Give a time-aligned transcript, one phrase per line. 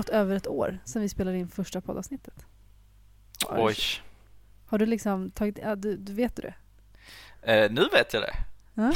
[0.00, 2.46] Gått över ett år sedan vi spelade in första poddavsnittet.
[3.48, 3.76] Oj.
[4.66, 6.54] Har du liksom tagit, ja, du, du vet du det?
[7.52, 8.34] Eh, nu vet jag det.
[8.74, 8.92] Ja.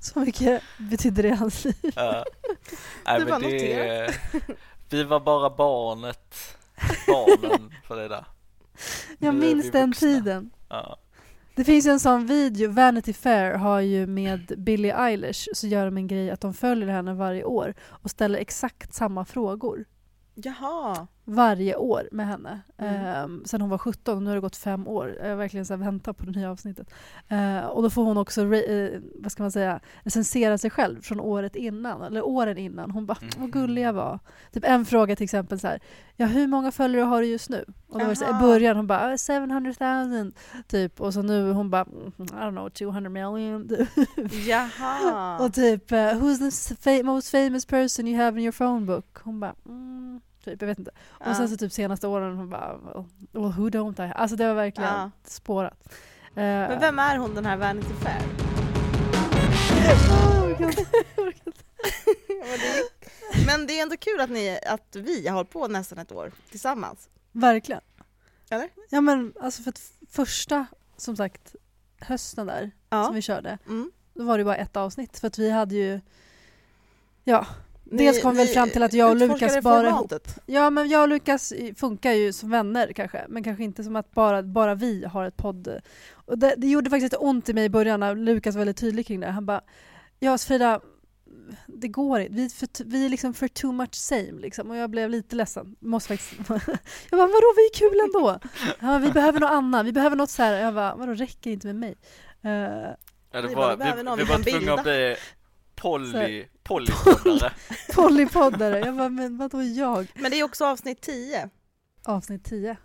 [0.00, 1.92] Så mycket betydde det i hans liv.
[1.96, 2.24] Ja.
[3.06, 4.14] Nej, men var det,
[4.90, 6.56] vi var bara barnet,
[7.06, 8.24] barnen för det där.
[9.18, 10.50] Jag Nu minns den tiden.
[10.68, 10.98] Ja.
[11.58, 15.96] Det finns en sån video, Vanity Fair har ju med Billie Eilish så gör de
[15.96, 19.84] en grej att de följer henne varje år och ställer exakt samma frågor
[20.34, 22.60] Jaha varje år med henne.
[22.76, 22.94] Mm.
[23.06, 25.16] Ehm, sen hon var 17 och nu har det gått fem år.
[25.22, 26.90] Jag har verkligen så här väntat på det nya avsnittet.
[27.28, 31.20] Eh, och då får hon också, eh, vad ska man säga, recensera sig själv från
[31.20, 32.90] året innan, eller åren innan.
[32.90, 33.30] Hon bara, Mm.
[33.38, 34.18] vad gullig jag var.
[34.52, 35.80] Typ en fråga till exempel så här,
[36.16, 37.64] ja hur många följare har du just nu?
[37.88, 40.32] Och då var det så i början hon bara, "Ah, 700 000
[40.68, 41.00] typ.
[41.00, 43.68] Och så nu hon bara, "Mm, I don't know, 200 million.
[44.48, 45.38] Jaha.
[45.44, 49.18] och typ, eh, who's the most famous person you have in your phone book?
[49.22, 50.20] Hon bara, mm,
[50.50, 50.90] typ, jag vet inte.
[51.10, 52.76] Och sen så typ senaste åren hon bara,
[53.32, 54.12] well, who don't I?
[54.14, 55.10] Alltså det var verkligen Ja.
[55.24, 55.88] spårat.
[56.24, 58.22] Eh, Men vem är hon den här Vanity Fair?
[62.28, 65.68] men, det är, men det är ändå kul att, ni, att vi har hållit på
[65.68, 67.08] nästan ett år tillsammans.
[67.32, 67.80] Verkligen.
[68.50, 68.68] Eller?
[68.90, 70.66] Ja men alltså för att första,
[70.96, 71.54] som sagt,
[72.00, 73.10] hösten där som Ja.
[73.10, 73.90] vi körde, Mm.
[74.14, 76.00] då var det bara ett avsnitt för att vi hade ju
[77.24, 77.46] Ja,
[77.90, 80.38] Ni- Dels kom vi väl fram till att jag och Lukas bara formatet.
[80.46, 84.10] ja men jag och Lukas funkar ju som vänner kanske, men kanske inte som att
[84.14, 85.80] bara, bara vi har ett podd.
[86.12, 88.76] Och det, det gjorde faktiskt lite ont i mig i början när Lukas var väldigt
[88.76, 89.26] tydlig kring det.
[89.26, 89.60] Han bara,
[90.18, 90.80] ja Frida,
[91.66, 92.32] det går inte.
[92.34, 94.70] Vi, för, vi är liksom för too much same liksom.
[94.70, 95.76] Och jag blev lite ledsen.
[95.80, 96.32] Måste faktiskt...
[97.10, 98.38] jag bara, vadå vi är kul ändå?
[98.78, 100.52] Han bara, vi behöver något annat, vi behöver något så här.
[100.60, 101.94] Jag bara, vadå räcker inte med mig?
[102.42, 102.94] Eh,
[103.32, 105.16] Ja, det Vi var, vi, någon vi vi var tvungna att bli
[105.80, 107.52] poly, polypoddare.
[107.94, 108.78] Polypoddare.
[108.78, 110.06] Jag bara, men vadå jag?
[110.14, 111.48] Men det är också avsnitt 10
[112.04, 112.76] Avsnitt 10.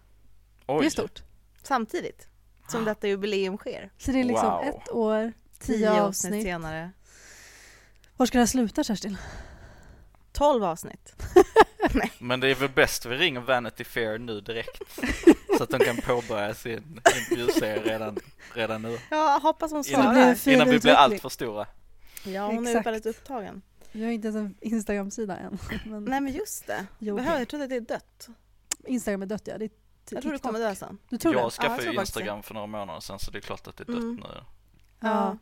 [0.67, 1.21] Det är stort.
[1.63, 2.27] samtidigt
[2.67, 3.91] som detta jubileum sker.
[3.97, 4.63] Så det är liksom Wow.
[4.63, 6.43] ett år, tio, Tio avsnitt.
[6.43, 6.91] senare.
[8.17, 9.17] Var ska det här sluta Kerstin?
[10.31, 11.15] 12 avsnitt.
[12.19, 14.81] men det är väl bäst vi ringer Vanity Fair nu direkt.
[15.57, 18.17] så att de kan påbörja sin intervjuserie redan,
[18.53, 18.99] redan nu.
[19.09, 20.35] Jag hoppas hon Innan, svarar.
[20.35, 21.65] fin innan vi blir allt för stora.
[22.25, 22.87] Ja, hon är Exakt.
[22.87, 23.61] väldigt upptagen.
[23.91, 25.57] Jag har inte ens en Instagram-sida än.
[25.85, 26.85] Men Nej men just det.
[26.99, 28.27] Behöver, jag trodde att det är dött.
[28.85, 29.57] Instagram är dött ja.
[29.57, 29.69] Det är
[30.09, 30.97] Jag tror det kommer dö sen.
[31.09, 31.51] Du tror jag det?
[31.51, 33.85] skaffade Ja, jag Instagram för några månader sedan så det är klart att det är
[33.93, 34.15] dött Mm.
[34.15, 34.29] nu.
[34.99, 35.37] Ja.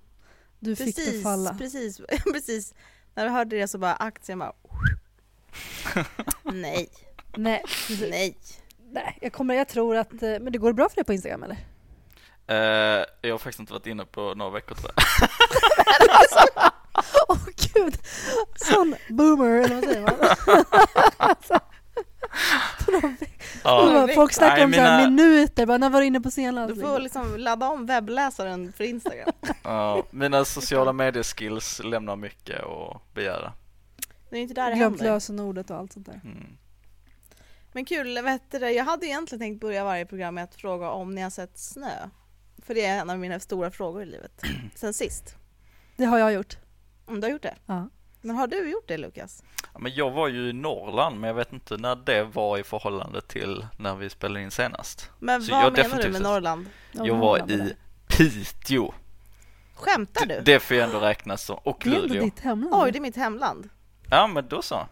[0.59, 1.53] Du fick det Precis, falla.
[1.57, 2.01] precis,
[2.33, 2.73] precis.
[3.15, 4.53] När jag hörde det så bara aktien bara...
[6.43, 6.89] Nej,
[7.35, 8.01] Nej, precis.
[8.09, 8.37] nej.
[8.93, 10.13] Nej, jag, kommer, jag tror att...
[10.13, 11.57] eh, Men det går bra för dig på Instagram eller?
[12.51, 15.03] Eh, jag har faktiskt inte varit inne på några veckor tror jag.
[17.27, 17.37] Åh
[17.73, 17.97] gud!
[18.55, 20.15] Sån boomer, eller vad säger man?
[21.17, 21.59] alltså,
[23.63, 24.07] Ja.
[24.15, 26.75] Folk snackar Nej, om så mina- minuter, bara när var du inne på senast?
[26.75, 29.31] Du får liksom ladda om webbläsaren för Instagram.
[29.63, 33.53] Ja, mina sociala medieskills lämnar mycket att begära.
[34.29, 35.13] Det är inte där det Glömt händer.
[35.13, 36.21] lösenordet och allt sånt där.
[36.23, 36.57] Mm.
[37.73, 41.15] Men kul, vet du, jag hade egentligen tänkt börja varje program med att fråga om
[41.15, 42.09] ni har sett snö.
[42.65, 44.41] För det är en av mina stora frågor i livet.
[44.75, 45.35] Sen sist.
[45.95, 46.57] Det har jag gjort.
[47.05, 47.55] Om du har gjort det.
[47.65, 47.89] Ja.
[48.21, 49.43] Men har du gjort det Lukas?
[49.73, 52.63] Ja, men jag var ju i Norrland men jag vet inte när det var i
[52.63, 55.09] förhållande till när vi spelade in senast.
[55.19, 56.21] Men Så vad jag menar du med.
[56.21, 56.65] Norrland?
[56.91, 57.75] Jag var i
[58.07, 58.93] Piteå.
[59.75, 60.41] Skämtar du?
[60.45, 61.57] det får ju ändå räknas som.
[61.63, 62.23] Och Det är ändå Luleå.
[62.23, 62.83] ditt hemland.
[62.83, 63.69] Oj, det är mitt hemland.
[64.09, 64.87] Ja men då så.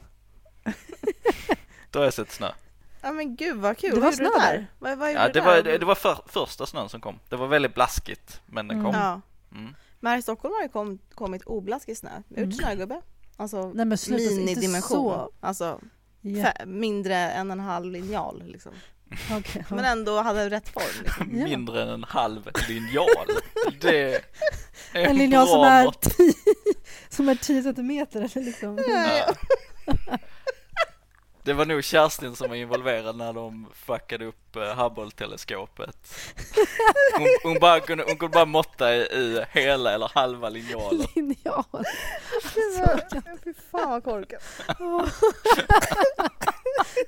[1.91, 2.51] Då har jag sett snö.
[3.01, 3.95] Ja men gud vad kul.
[3.95, 4.67] Det var snö där?
[4.79, 5.41] Vad, vad Ja, det där?
[5.41, 7.19] var, det, det var för, första snön som kom.
[7.29, 8.93] Det var väldigt blaskigt men den kom.
[8.95, 9.21] Ja.
[9.51, 9.75] Mm.
[9.99, 12.09] Men här i Stockholm har det kom, kommit oblaskig snö.
[12.29, 12.51] Ut Mm.
[12.51, 13.01] snögubbe.
[13.37, 14.81] Alltså Nej men sluta, minidimension.
[15.13, 15.31] så.
[15.39, 15.79] Alltså
[16.21, 18.71] Ja, fä- mindre än en halv linjal liksom.
[19.29, 19.41] ja.
[19.69, 21.29] Men ändå hade rätt form liksom.
[21.39, 21.43] Ja.
[21.43, 23.27] Mindre än en halv linjal.
[23.81, 24.21] Det är
[24.93, 26.01] En linjal bra som är, mått.
[26.01, 26.33] tio,
[27.09, 28.77] som är 10 centimeter eller liksom.
[28.87, 29.33] Ja.
[31.43, 36.13] Det var nog Kerstin som var involverad när de fuckade upp uh, Hubble-teleskopet.
[37.17, 41.07] Hon, hon, bara kunde, hon kunde bara måtta i, i hela eller halva linjalen.
[41.15, 41.63] Linjal.
[43.43, 44.43] Fy fan vad korkat.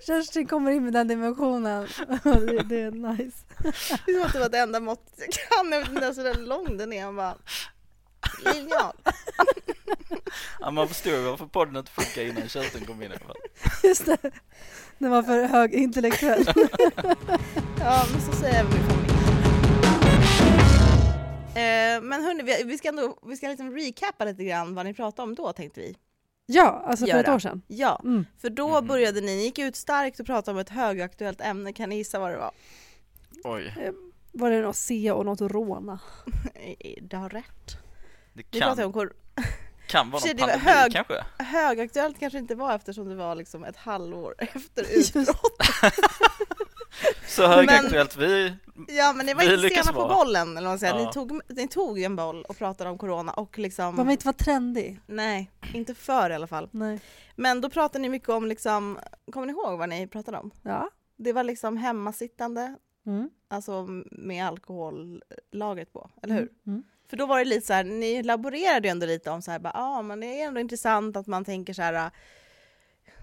[0.07, 1.87] Kerstin kommer in med den dimensionen.
[2.23, 3.37] det, det är nice.
[4.05, 5.69] Det var typ att det enda måttet jag kan.
[5.69, 7.03] Vet inte ens hur lång den är.
[7.03, 7.35] Han bara
[8.39, 8.95] linjal.
[10.59, 13.35] Ja, man förstod varför podden inte funkade innan Kerstin kom in i alla fall.
[13.83, 14.17] Just det.
[14.97, 16.45] Den var för hög intellektuell.
[17.83, 19.11] Ja men så säger även min familj.
[21.55, 24.93] Eh, men hörni, vi, vi ska ändå vi ska liksom recappa lite grann vad ni
[24.93, 25.95] pratade om då tänkte vi.
[26.45, 27.35] Ja, alltså för ett Göra.
[27.35, 27.61] år sedan.
[27.67, 28.25] Ja, Mm.
[28.41, 28.87] för då Mhm.
[28.87, 32.19] började ni, ni gick ut starkt och pratade om ett högaktuellt ämne, kan ni gissa
[32.19, 32.51] vad det var?
[33.43, 33.93] Oj,
[34.31, 35.99] Var det något C och något Rona?
[37.01, 37.77] Du har rätt.
[38.33, 39.13] Det Vi kan, pratade om kor-
[39.87, 41.25] kan vara någon pandemi hög- kanske?
[41.37, 45.15] högaktuellt kanske inte var eftersom det var liksom ett halvår efter Just.
[45.15, 45.57] utbrott.
[47.27, 48.55] Så högaktuellt, vi,
[48.87, 50.13] Ja men ni var Vi inte sena på vara.
[50.15, 50.95] bollen eller vad man säger.
[50.99, 51.05] Ja.
[51.05, 54.25] Ni, tog, ni tog en boll och pratade om corona och liksom Var man inte
[54.27, 54.99] var trendig?
[55.05, 56.69] Nej, inte för i alla fall.
[56.71, 56.99] Nej.
[57.35, 58.99] Men då pratade ni mycket om liksom,
[59.31, 60.51] kommer ni ihåg vad ni pratade om?
[60.63, 60.89] Ja.
[61.17, 62.75] Det var liksom hemmasittande,
[63.05, 63.29] Mm.
[63.47, 66.49] alltså med alkohollagret på, eller hur?
[66.67, 66.83] Mm.
[67.11, 69.59] För då var det lite så här, ni laborerade ju ändå lite om så här,
[69.59, 72.11] bara, ah, men det är ändå intressant att man tänker så här,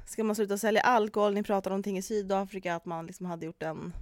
[0.06, 1.34] ska man sluta sälja alkohol?
[1.34, 3.92] Ni pratade om någonting i Sydafrika, att man liksom hade gjort en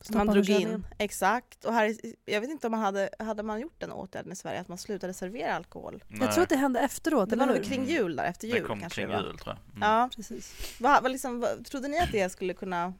[0.00, 1.64] Stoppa man drog in, exakt.
[1.64, 4.60] Och här, jag vet inte om man hade, hade man gjort den åtgärden i Sverige,
[4.60, 6.04] att man slutade servera alkohol?
[6.08, 8.66] Jag tror att det hände efteråt, Det var nog kring jul där, efter det jul
[8.66, 9.76] kom kanske kring det jul tror jag.
[9.76, 9.88] Mm.
[9.88, 10.76] Ja, Precis.
[10.80, 12.94] vad, vad liksom, vad, trodde ni att det skulle kunna...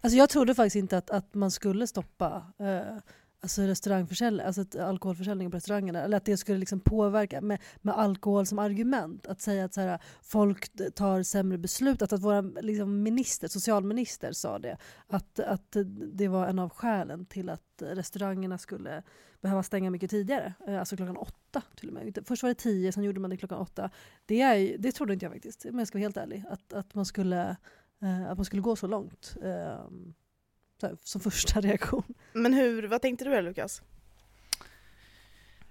[0.00, 2.98] Alltså jag trodde faktiskt inte att, att man skulle stoppa eh,
[3.40, 6.02] alltså restaurangförsäljning, alltså ett- alkoholförsäljning på restaurangerna.
[6.02, 9.26] Eller att det skulle liksom påverka med, med alkohol som argument.
[9.26, 12.02] Att säga att så här, folk tar sämre beslut.
[12.02, 14.76] Att, att vår liksom, minister, socialminister sa det.
[15.06, 15.76] Att, att
[16.12, 19.02] det var en av skälen till att restaurangerna skulle
[19.40, 20.54] behöva stänga mycket tidigare.
[20.68, 22.18] Eh, alltså klockan åtta till och med.
[22.26, 23.90] Först var det tio, sen gjorde man det klockan åtta.
[24.26, 26.44] Det, är, det trodde inte jag faktiskt, om jag ska vara helt ärlig.
[26.50, 27.56] Att, att, man, skulle,
[28.02, 29.36] eh, att man skulle gå så långt.
[29.44, 30.14] Ehm,
[30.82, 32.14] här, som första reaktion.
[32.32, 33.82] Men hur, vad tänkte du här Lukas?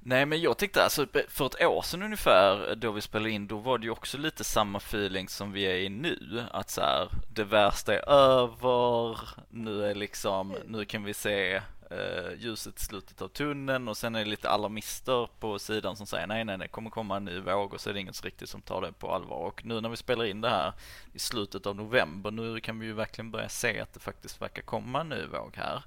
[0.07, 3.57] Nej men jag tänkte alltså för ett år sedan ungefär då vi spelade in då
[3.57, 7.10] var det ju också lite samma feeling som vi är i nu att så här,
[7.34, 9.19] det värsta är över
[9.50, 11.62] nu är liksom nu kan vi se
[11.92, 16.08] eh, ljuset i slutet av tunneln och sen är det lite alarmister på sidan som
[16.08, 18.26] säger nej nej det kommer komma en ny våg och så är det ingen så
[18.26, 20.74] riktigt som tar det på allvar och nu när vi spelar in det här
[21.14, 24.62] i slutet av november nu kan vi ju verkligen börja se att det faktiskt verkar
[24.62, 25.84] komma en ny våg här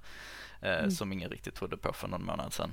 [0.63, 0.91] eh, Mm.
[0.91, 2.73] som ingen riktigt trodde på för någon månad sedan.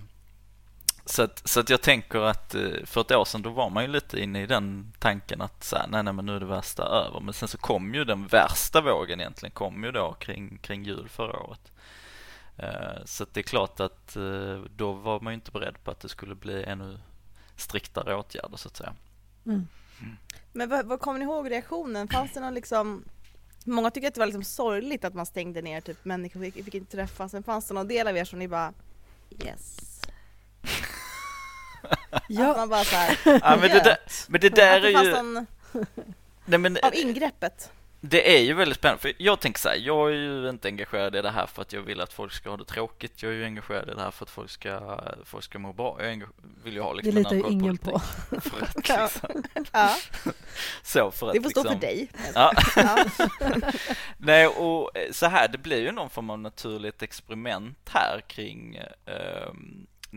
[1.07, 3.83] Så att, så att jag tänker att eh, för ett år sedan då var man
[3.83, 6.45] ju lite inne i den tanken att så här, nej, nej men nu är det
[6.45, 7.19] värsta över.
[7.19, 11.10] Men sen så kom ju den värsta vågen egentligen kom ju då kring, kring jul
[11.10, 11.72] förra året.
[12.57, 15.92] Eh, Så att det är klart att eh, då var man ju inte beredd på
[15.92, 17.00] att det skulle bli ännu
[17.56, 18.96] striktare åtgärder så att säga.
[19.46, 19.68] Mm.
[20.52, 22.07] Men vad, vad kommer ni ihåg reaktionen?
[22.07, 23.04] Fanns det någon liksom
[23.68, 26.74] Många tycker att det var liksom sorgligt att man stängde ner, typ människor fick, fick
[26.74, 27.31] inte träffas.
[27.31, 28.74] Sen fanns det någon del av er som ni bara
[29.44, 30.01] Yes.
[32.10, 33.98] Att Ja, man bara så här, Ja, men, det där,
[34.28, 35.12] men det där att är ju...
[35.12, 35.46] någon,
[36.46, 37.72] Nej, men, av ingreppet.
[38.01, 41.15] Det är ju väldigt spännande, för jag tänker så här, jag är ju inte engagerad
[41.15, 43.24] i det här för att jag vill att folk ska ha det tråkigt.
[43.24, 45.97] Jag är ju engagerad i det här för att folk ska, folk ska må bra.
[46.03, 46.24] Jag
[46.63, 48.00] vill ju ha det liksom en litar ju ingen på.
[48.30, 49.95] För att, liksom, Ja,
[50.83, 52.09] så för att det får stå liksom, för dig.
[52.36, 52.53] Ja.
[52.75, 53.06] Ja.
[54.18, 58.75] Nej, och eh, så här, det blir ju någon form av naturligt experiment här kring
[59.06, 59.53] eh,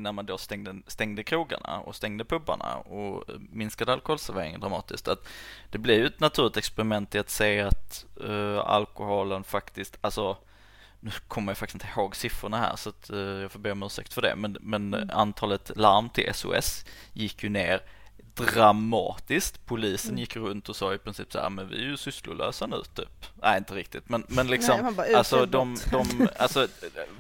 [0.02, 5.08] när man då stängde, stängde krogarna och stängde pubbarna och minskade alkoholserveringen dramatiskt.
[5.08, 5.28] Att
[5.70, 10.36] det ju ett naturligt experiment i att se att eh, alkoholen faktiskt, alltså
[11.00, 13.82] nu kommer jag faktiskt inte ihåg siffrorna här så att, eh, jag får be om
[13.82, 15.10] ursäkt för det men, men Mm.
[15.12, 17.80] antalet larm till SOS gick ju ner
[18.44, 19.66] dramatiskt.
[19.66, 20.20] Polisen Mm.
[20.20, 23.26] gick runt och sa i princip så här, men vi är ju sysslolösa nu typ.
[23.42, 26.68] Nej, inte riktigt, men, men liksom, Nej, alltså de, de, alltså,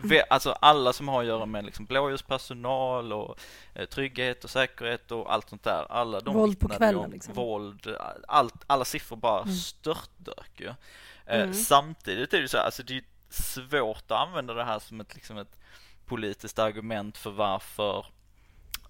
[0.02, 3.38] ve- alltså alla som har att göra med liksom blåljuspersonal och
[3.74, 7.34] eh, trygghet och säkerhet och allt sånt där, alla de Våld på kvällen, om liksom.
[7.34, 7.96] våld,
[8.28, 9.54] allt, alla siffror bara Mm.
[9.54, 10.66] störtdök ju.
[10.66, 10.74] Eh,
[11.42, 11.54] Mm.
[11.54, 15.14] Samtidigt är det så här, alltså det är svårt att använda det här som ett,
[15.14, 15.58] liksom ett
[16.06, 18.06] politiskt argument för varför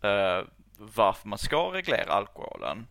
[0.02, 0.44] eh,
[0.78, 2.86] varför man ska reglera alkoholen.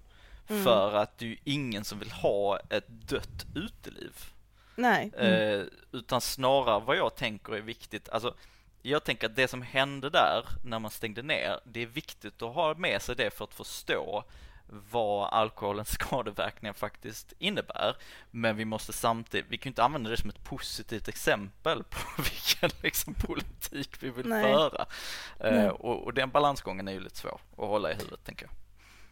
[0.48, 0.64] Mm.
[0.64, 4.14] För att det är ju ingen som vill ha ett dött uteliv.
[4.76, 5.12] Nej.
[5.18, 8.34] Eh, utan snarare vad jag tänker är viktigt, alltså
[8.82, 12.56] jag tänker att det som hände där när man stängde ner, det är viktigt att
[12.56, 14.24] ha med sig det för att förstå
[14.68, 17.96] vad alkoholens skadeverkningar faktiskt innebär.
[18.32, 22.22] Men vi måste samtidigt, vi kan ju inte använda det som ett positivt exempel på
[22.22, 24.44] vilken liksom politik vi vill Nej.
[24.44, 24.86] föra.
[25.40, 25.70] Eh, Nej.
[25.70, 28.54] och, och den balansgången är ju lite svår att hålla i huvudet tänker jag.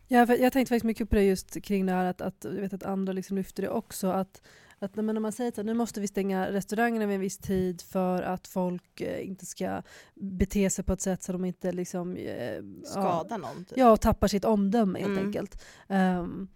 [0.08, 2.74] Ja, jag tänkte faktiskt mycket på det just kring det här att, att jag vet
[2.74, 4.08] att andra liksom lyfter det också.
[4.08, 4.42] Att,
[4.80, 7.38] att när man, när man säger att nu måste vi stänga restaurangerna vid en viss
[7.38, 9.82] tid för att folk eh, inte ska
[10.14, 13.66] bete sig på ett sätt så de inte liksom, eh, ja, Skada någon.
[13.66, 13.78] Typ.
[13.78, 15.26] Ja, och tappar sitt omdöme helt Mm.
[15.26, 15.64] enkelt.
[15.88, 16.48] Ehm,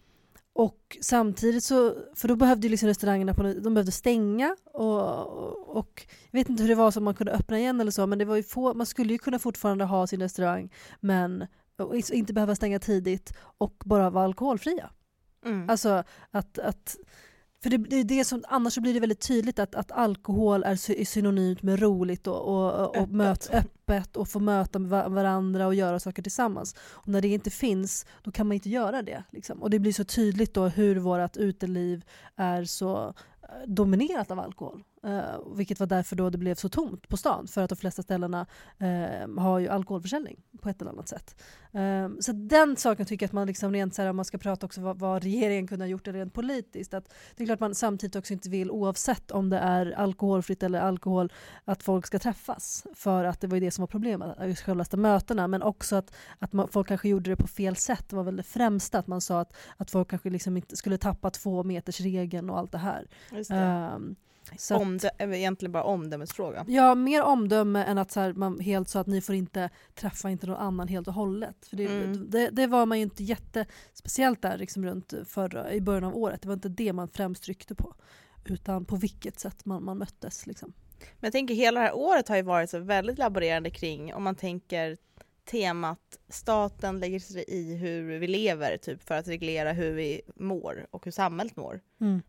[0.54, 6.08] och samtidigt så, för då behövde liksom restaurangerna på, de behövde stänga och, och, och
[6.32, 8.26] jag vet inte hur det var som man kunde öppna igen eller så, men det
[8.26, 11.48] var ju få, man skulle ju kunna fortfarande ha sin restaurang men
[12.12, 14.90] inte behöva stänga tidigt och bara vara alkoholfria.
[15.46, 15.70] Mm.
[15.70, 16.98] Alltså att, att
[17.64, 20.76] för det, det är det som, annars blir det väldigt tydligt att, att alkohol är,
[20.76, 23.12] sy- är synonymt med roligt och, och, och Öppet.
[23.12, 26.76] möt, öppet och få möta va- varandra och göra saker tillsammans.
[26.80, 29.24] Och när det inte finns, då kan man inte göra det.
[29.32, 29.62] Liksom.
[29.64, 32.04] Och det blir så tydligt då hur vårt uteliv
[32.36, 33.08] är så
[33.44, 34.84] eh, dominerat av alkohol.
[35.04, 38.02] Eh, vilket var därför då det blev så tomt på stan, för att de flesta
[38.02, 38.46] ställena
[38.78, 41.42] eh, har ju alkoholförsäljning på ett eller annat sätt.
[41.72, 44.38] Eh, så den saken tycker jag att man liksom rent så här, om man ska
[44.38, 47.76] prata också vad, vad regeringen kunde ha gjort rent politiskt, att det är klart man
[47.76, 51.34] samtidigt också inte vill, oavsett om det är alkoholfritt eller alkohol,
[51.66, 52.88] att folk ska träffas.
[52.94, 55.48] För att det var ju det som var problemet, just självaste mötena.
[55.48, 58.10] Men också att, att man, folk kanske gjorde det på fel sätt.
[58.10, 60.98] Det var väl det främsta, att man sa att, att folk kanske liksom inte skulle
[60.98, 63.08] tappa två meters regeln och allt det här.
[63.32, 64.00] Just det.
[64.58, 66.66] Så att, Omdö- är egentligen bara omdömesfråga.
[66.68, 70.30] Ja, mer omdöme än att så här, man helt så att ni får inte träffa
[70.30, 71.66] inte någon annan helt och hållet.
[71.70, 72.30] För det, Mm.
[72.30, 76.42] det, det var man ju inte jättespeciellt där liksom runt förra, i början av året.
[76.42, 77.94] Det var inte det man främst tryckte på.
[78.46, 80.48] Utan på vilket sätt man, man möttes.
[80.48, 80.74] Liksom.
[81.00, 84.24] Men jag tänker hela det här året har ju varit så väldigt laborerande kring, om
[84.24, 84.98] man tänker
[85.50, 90.88] temat staten lägger sig i hur vi lever typ för att reglera hur vi mår
[90.92, 91.82] och hur samhället mår.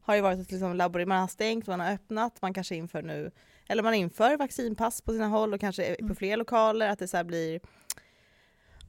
[0.03, 3.03] Har ju varit ett liksom labor- man har stängt, man har öppnat, man kanske inför
[3.03, 3.31] nu,
[3.69, 6.17] eller man inför vaccinpass på sina håll och kanske på Mm.
[6.17, 7.61] fler lokaler, att det så blir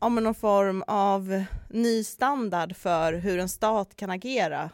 [0.01, 4.69] ja, men någon form av ny standard för hur en stat kan agera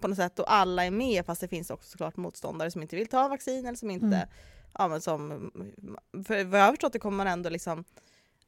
[0.00, 2.96] på något sätt och alla är med fast det finns också såklart motståndare som inte
[2.96, 4.28] vill ta vaccin eller som inte, Mm.
[4.78, 5.50] ja men som,
[6.26, 7.84] för vad jag har förstått det kommer man ändå liksom,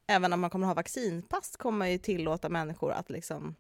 [0.08, 3.54] även om man kommer ha vaccinpass kommer man ju tillåta människor att liksom,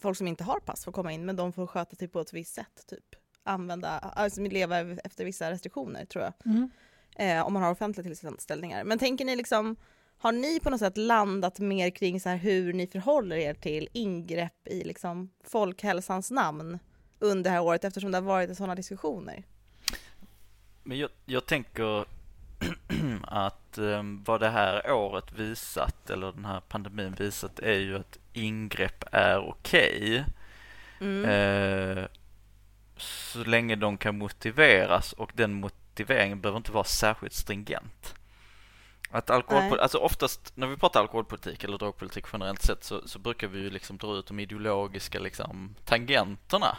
[0.00, 2.32] folk som inte har pass får komma in men de får sköta typ på ett
[2.32, 3.16] visst sätt typ.
[3.42, 6.70] Använda, alltså leva efter vissa restriktioner tror jag Mm.
[7.16, 8.84] eh, om man har offentliga tillställningar.
[8.84, 9.76] Men tänker ni liksom,
[10.18, 13.88] har ni på något sätt landat mer kring så här hur ni förhåller er till
[13.92, 16.78] ingrepp i liksom folkhälsans namn
[17.18, 19.44] under det här året eftersom det har varit sådana diskussioner?
[20.82, 22.04] Men jag, jag tänker
[23.26, 28.18] att eh, vad det här året visat, eller den här pandemin visat, är ju att
[28.32, 30.24] ingrepp är okej.
[31.00, 31.24] Mm.
[31.24, 32.04] Eh,
[32.96, 38.14] så länge de kan motiveras och den motiveringen behöver inte vara särskilt stringent.
[39.10, 39.80] Att alkoholpol- Nej.
[39.80, 43.70] alltså oftast när vi pratar alkoholpolitik eller drogpolitik generellt sett så, så brukar vi ju
[43.70, 46.76] liksom dra ut de ideologiska liksom tangenterna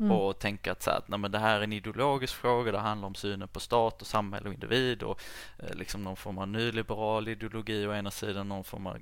[0.00, 0.12] Mm.
[0.12, 2.78] och tänka att, så här, att nej, men det här är en ideologisk fråga, det
[2.78, 5.20] handlar om synen på stat och samhälle och individ och
[5.58, 8.98] eh, liksom någon form av nyliberal ideologi å ena sidan, någon form av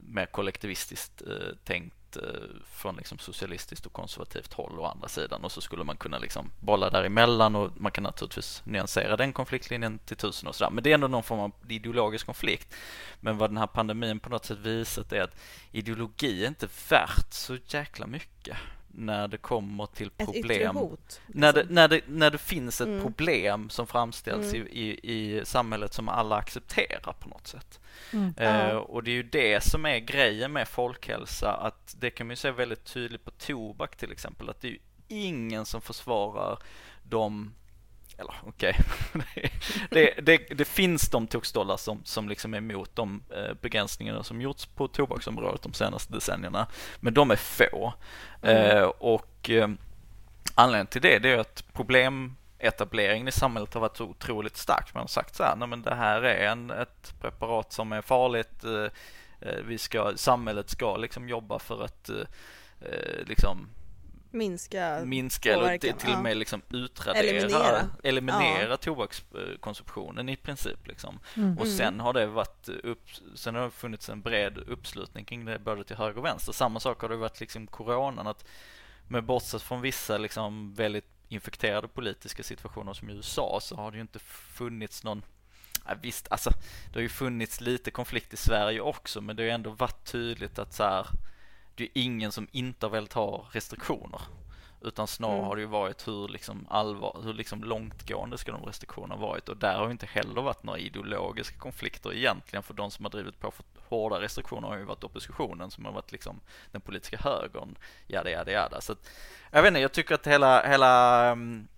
[0.00, 2.22] mer kollektivistiskt eh, tänkt eh, Eh,
[2.70, 5.44] från liksom socialistiskt och konservativt håll å andra sidan.
[5.44, 9.98] Och så skulle man kunna liksom bolla däremellan och man kan naturligtvis nyansera den konfliktlinjen
[9.98, 10.70] till tusen och sådär.
[10.70, 12.74] Men det är ändå någon form av ideologisk konflikt.
[13.20, 15.36] Men vad den här pandemin på något sätt visat är att
[15.70, 18.56] ideologi är inte värt så jäkla mycket
[18.92, 21.20] när det kommer till problem hot.
[21.26, 21.74] när det, liksom.
[21.74, 23.02] när, det, när det finns ett Mm.
[23.02, 24.66] problem som framställs Mm.
[24.66, 24.70] i,
[25.02, 27.80] i, i samhället som alla accepterar på något sätt.
[28.12, 28.34] Mm.
[28.36, 32.32] Eh, och det är ju det som är grejen med folkhälsa, att det kan man
[32.32, 34.78] ju se väldigt tydligt på tobak till exempel, att det är ju
[35.08, 36.58] ingen som försvarar
[37.02, 37.54] de
[38.20, 38.76] eller okej,
[39.90, 44.40] det, det, det finns de tokstollar som, som liksom är emot de eh, begränsningarna som
[44.40, 46.66] gjorts på tobaksområdet de senaste decennierna.
[47.00, 47.92] Men de är få.
[48.42, 48.76] Mm.
[48.76, 49.68] Eh, och eh,
[50.54, 54.94] anledningen till det, det är att problemetableringen i samhället har varit så otroligt stark.
[54.94, 58.02] Man har sagt så här, nej men det här är en, ett preparat som är
[58.02, 58.64] farligt.
[58.64, 58.92] Eh,
[59.64, 62.10] vi ska, samhället ska liksom jobba för att
[63.24, 63.68] liksom
[64.30, 66.22] Minska minska eller påverkan, till, till och ja.
[66.22, 67.88] med liksom utradera, Eliminera.
[68.02, 71.18] eliminera, tobakskonsumtionen i princip liksom.
[71.36, 71.58] Mm.
[71.58, 71.76] Och Mm.
[71.76, 73.02] sen har det varit upp,
[73.34, 76.52] sen har det funnits en bred uppslutning kring det både till höger och vänster.
[76.52, 78.44] Samma sak har det varit liksom coronan att
[79.08, 83.96] med bortsett från vissa liksom väldigt infekterade politiska situationer som i USA så har det
[83.96, 85.22] ju inte funnits någon
[85.86, 86.50] Ja, visst, alltså
[86.92, 90.04] det har ju funnits lite konflikt i Sverige också men det har ju ändå varit
[90.04, 91.06] tydligt att så här
[91.80, 94.20] det är ingen som inte har velat ha restriktioner.
[94.82, 95.46] Utan snarare Mm.
[95.46, 99.56] har det ju varit hur liksom allvar, hur liksom långtgående ska de restriktionerna varit och
[99.56, 103.40] där har ju inte heller varit några ideologiska konflikter egentligen för de som har drivit
[103.40, 106.40] på för hårda restriktioner har ju varit oppositionen som har varit liksom
[106.72, 108.80] den politiska högern, jada jada jada.
[108.80, 109.10] Så att,
[109.50, 111.68] jag vet inte, jag tycker att hela, hela um,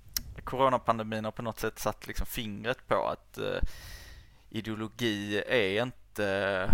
[0.44, 3.58] coronapandemin har på något sätt satt liksom fingret på att uh,
[4.50, 6.68] ideologi är inte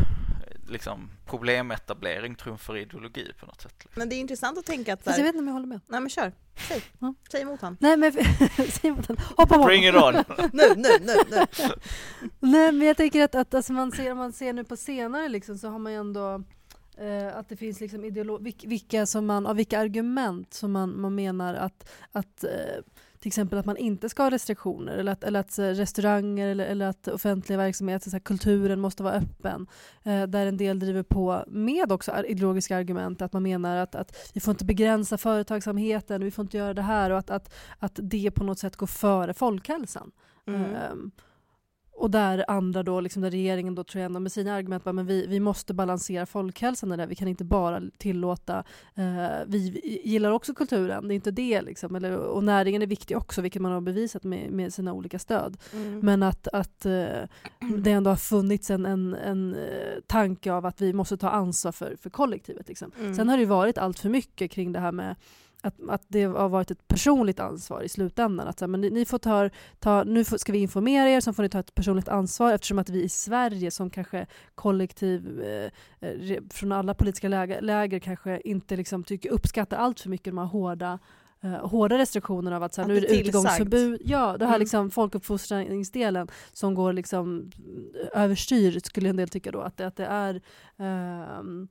[0.69, 3.75] liksom problemetablering trumfar ideologi på något sätt.
[3.79, 3.93] Liksom.
[4.01, 5.67] Men det är intressant att tänka att så Fast jag vet inte om jag håller
[5.67, 5.81] med.
[5.89, 6.33] nej men kör,
[6.69, 7.15] säg, Ja.
[7.31, 7.77] säg emot han.
[7.81, 8.13] Nej men
[8.57, 9.17] säg emot den.
[9.37, 9.65] Hoppa på.
[9.65, 10.15] Bring it on!
[10.53, 11.45] Nu, nu, nu, nu.
[12.41, 15.29] Nej men jag tänker att, att alltså man ser, om man ser nu på senare
[15.29, 16.43] liksom, så har man ju ändå
[17.01, 21.15] Eh, att det finns liksom ideolo- vilka som man, av vilka argument som man, man
[21.15, 22.51] menar att, att eh,
[23.21, 26.87] till exempel att man inte ska ha restriktioner eller att, eller att restauranger eller, eller
[26.87, 29.67] att offentliga verksamheter, så här, kulturen måste vara öppen.
[30.03, 34.31] Eh, där en del driver på med också ideologiska argument, att man menar att, att
[34.35, 37.99] vi får inte begränsa företagsamheten, vi får inte göra det här och att, att, att
[38.03, 40.11] det på något sätt går före folkhälsan.
[40.47, 40.77] Mm.
[40.93, 41.11] Um,
[41.99, 44.93] och där andra då, liksom där regeringen då tror jag ändå med sina argument bara,
[44.93, 48.64] men vi, vi måste balansera folkhälsan där, vi kan inte bara tillåta,
[48.95, 53.17] eh, vi, gillar också kulturen, det är inte det liksom, eller, och näringen är viktig
[53.17, 55.57] också, vilket man har bevisat med, med sina olika stöd.
[55.73, 56.00] Mm.
[56.00, 56.93] Men att, att eh,
[57.78, 61.73] det ändå har funnits en, en, en eh, tanke av att vi måste ta ansvar
[61.73, 62.69] för, för kollektivet.
[62.69, 62.90] Liksom.
[63.00, 63.14] Mm.
[63.14, 65.17] Sen har det varit allt för mycket kring det här med
[65.62, 68.49] att, att det har varit ett personligt ansvar i slutändan.
[68.49, 71.21] Att så här, men ni, ni, får ta, ta, nu får, ska vi informera er,
[71.21, 75.43] så får ni ta ett personligt ansvar eftersom att vi i Sverige som kanske kollektiv
[75.43, 75.71] eh,
[76.09, 80.38] eh från alla politiska läger, läger kanske inte liksom tycker, uppskattar allt för mycket de
[80.38, 80.99] här hårda
[81.45, 84.00] Uh, hårda restriktioner av att, så här, att nu är det utgångsförbud.
[84.05, 84.61] Ja, det här mm.
[84.61, 87.50] liksom folkuppfostringsdelen som går liksom
[88.12, 89.61] överstyr skulle en del tycka då.
[89.61, 90.35] Att det, att det är
[90.81, 91.67] uh,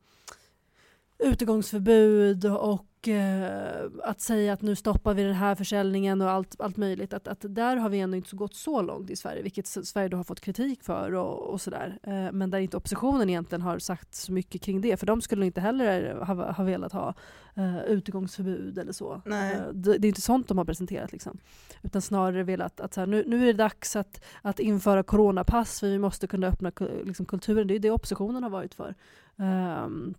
[1.19, 6.77] utegångsförbud och eh, att säga att nu stoppar vi den här försäljningen och allt, allt
[6.77, 7.13] möjligt.
[7.13, 10.17] Att, att där har vi ändå inte gått så långt i Sverige, vilket Sverige då
[10.17, 11.99] har fått kritik för och, och sådär.
[12.03, 15.45] Eh, men där inte oppositionen egentligen har sagt så mycket kring det, för de skulle
[15.45, 17.13] inte heller ha, ha velat ha
[17.55, 19.13] eh, utegångsförbud eller så.
[19.13, 21.37] Eh, det, det, är inte sånt de har presenterat liksom.
[21.81, 25.79] Utan snarare velat att så här, nu, nu är det dags att, att införa coronapass,
[25.79, 26.71] för vi måste kunna öppna
[27.03, 27.67] liksom, kulturen.
[27.67, 28.95] Det är det oppositionen har varit för.
[29.35, 30.15] Um,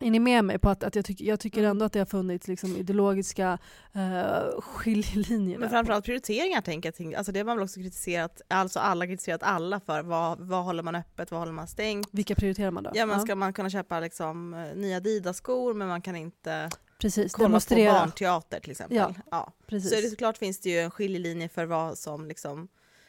[0.00, 1.70] är ni med mig på att, att jag, tyck, jag tycker mm.
[1.70, 3.58] ändå att det har funnits liksom ideologiska
[3.96, 5.58] uh, skiljelinjer?
[5.58, 7.14] Men framförallt prioriteringar tänker jag.
[7.14, 10.02] Alltså det har man väl också kritiserat, alltså alla kritiserat alla för.
[10.02, 12.08] Vad, vad håller man öppet, vad håller man stängt?
[12.12, 12.90] Vilka prioriterar man då?
[12.94, 17.32] Ja men ska man kunna köpa liksom eh, nya Adidas-skor men man kan inte Precis,
[17.32, 17.92] kolla demonstrera.
[17.92, 18.96] på barnteater till exempel.
[18.96, 19.52] Ja, ja.
[19.66, 19.90] Precis.
[19.90, 22.68] Så det, såklart finns det ju en skiljelinje för vad som liksom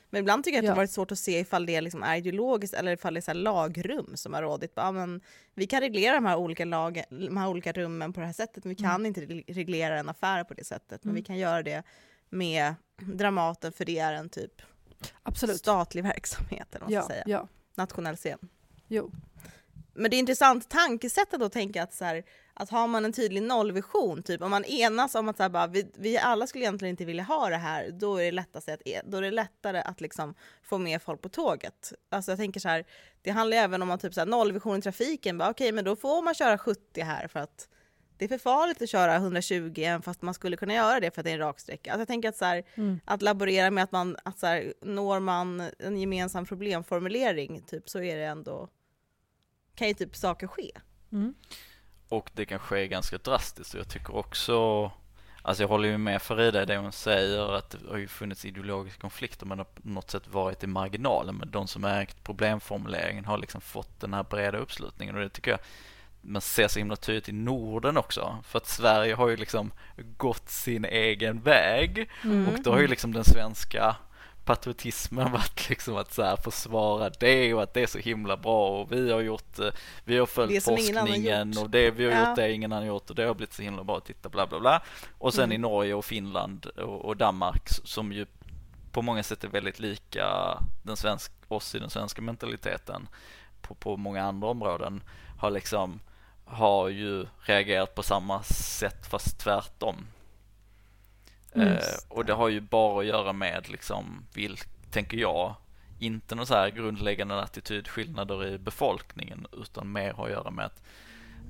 [0.09, 0.71] men ibland tycker jag att ja.
[0.71, 4.11] det varit svårt att se ifall det liksom är ideologiskt eller ifall det är lagrum
[4.15, 4.71] som har rådit.
[4.75, 5.21] Ja, men
[5.55, 8.63] vi kan reglera de här, olika lag, de här olika rummen på det här sättet,
[8.63, 9.05] men vi kan mm.
[9.05, 9.21] inte
[9.53, 11.03] reglera en affär på det sättet.
[11.03, 11.15] Men mm.
[11.15, 11.83] vi kan göra det
[12.29, 14.61] med Dramaten, för det är en typ
[15.23, 15.57] Absolut.
[15.57, 17.23] statlig verksamhet, eller ja, säga.
[17.25, 17.47] Ja.
[17.75, 18.39] Nationell scen.
[18.87, 19.11] Jo.
[19.93, 22.23] Men det är intressant tankesätt att tänka att så här,
[22.59, 25.91] att har man en tydlig nollvision, typ om man enas om att så bara, vi,
[25.95, 29.17] vi alla skulle egentligen inte vilja ha det här, då är det, lättast att, då
[29.17, 31.93] är det lättare att liksom få med folk på tåget.
[32.09, 32.85] Alltså jag tänker så här,
[33.21, 35.85] det handlar ju även om att typ så här, nollvision i trafiken, okej okay, men
[35.85, 37.67] då får man köra 70 här för att
[38.17, 41.21] det är för farligt att köra 120 även fast man skulle kunna göra det för
[41.21, 41.91] att det är en raksträcka.
[41.91, 42.99] Alltså jag tänker att, så här, mm.
[43.05, 48.01] att laborera med att man, att så här, når man en gemensam problemformulering, typ så
[48.01, 48.69] är det ändå,
[49.75, 50.71] kan ju typ saker ske.
[51.11, 51.33] Mm.
[52.09, 53.73] Och det kan ske ganska drastiskt.
[53.73, 54.91] Och jag tycker också
[55.41, 58.45] Alltså jag håller ju med Farida i det hon säger att det har ju funnits
[58.45, 61.35] ideologiska konflikter men har på något sätt varit i marginalen.
[61.35, 65.15] Men de som ägt problemformuleringen har liksom fått den här breda uppslutningen.
[65.15, 65.59] Och det tycker jag
[66.21, 68.37] man ser så himla tydligt i Norden också.
[68.43, 69.71] För att Sverige har ju liksom
[70.17, 72.09] gått sin egen väg.
[72.23, 72.47] Mm.
[72.47, 73.95] och då har ju liksom den svenska
[74.45, 78.81] patriotismen varit liksom att så här försvara det och att det är så himla bra
[78.81, 79.67] och vi har gjort, eh,
[80.03, 82.29] vi har följt forskningen och det vi har ja.
[82.29, 84.59] gjort det ingen annan gjort och det har blivit så himla bra, titta bla bla
[84.59, 84.81] bla.
[85.17, 85.55] Och sen mm.
[85.55, 88.25] i Norge och Finland och, och, Danmark som ju
[88.91, 93.07] på många sätt är väldigt lika den svensk, oss i den svenska mentaliteten
[93.61, 95.03] på, på många andra områden
[95.37, 95.99] har liksom
[96.45, 99.95] har ju reagerat på samma sätt fast tvärtom.
[101.61, 101.73] Mm.
[101.73, 104.57] Eh, och det har ju bara att göra med liksom, vil,
[104.91, 105.55] tänker jag,
[105.99, 110.83] inte någon så här grundläggande attitydskillnader i befolkningen utan mer har att göra med att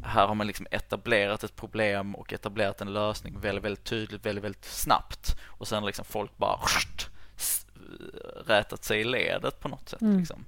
[0.04, 4.44] här har man liksom etablerat ett problem och etablerat en lösning väldigt, väldigt tydligt, väldigt,
[4.44, 6.60] väldigt snabbt och sen liksom folk bara
[8.46, 10.02] rätat sig i ledet på något sätt.
[10.02, 10.20] Mm.
[10.20, 10.46] Liksom.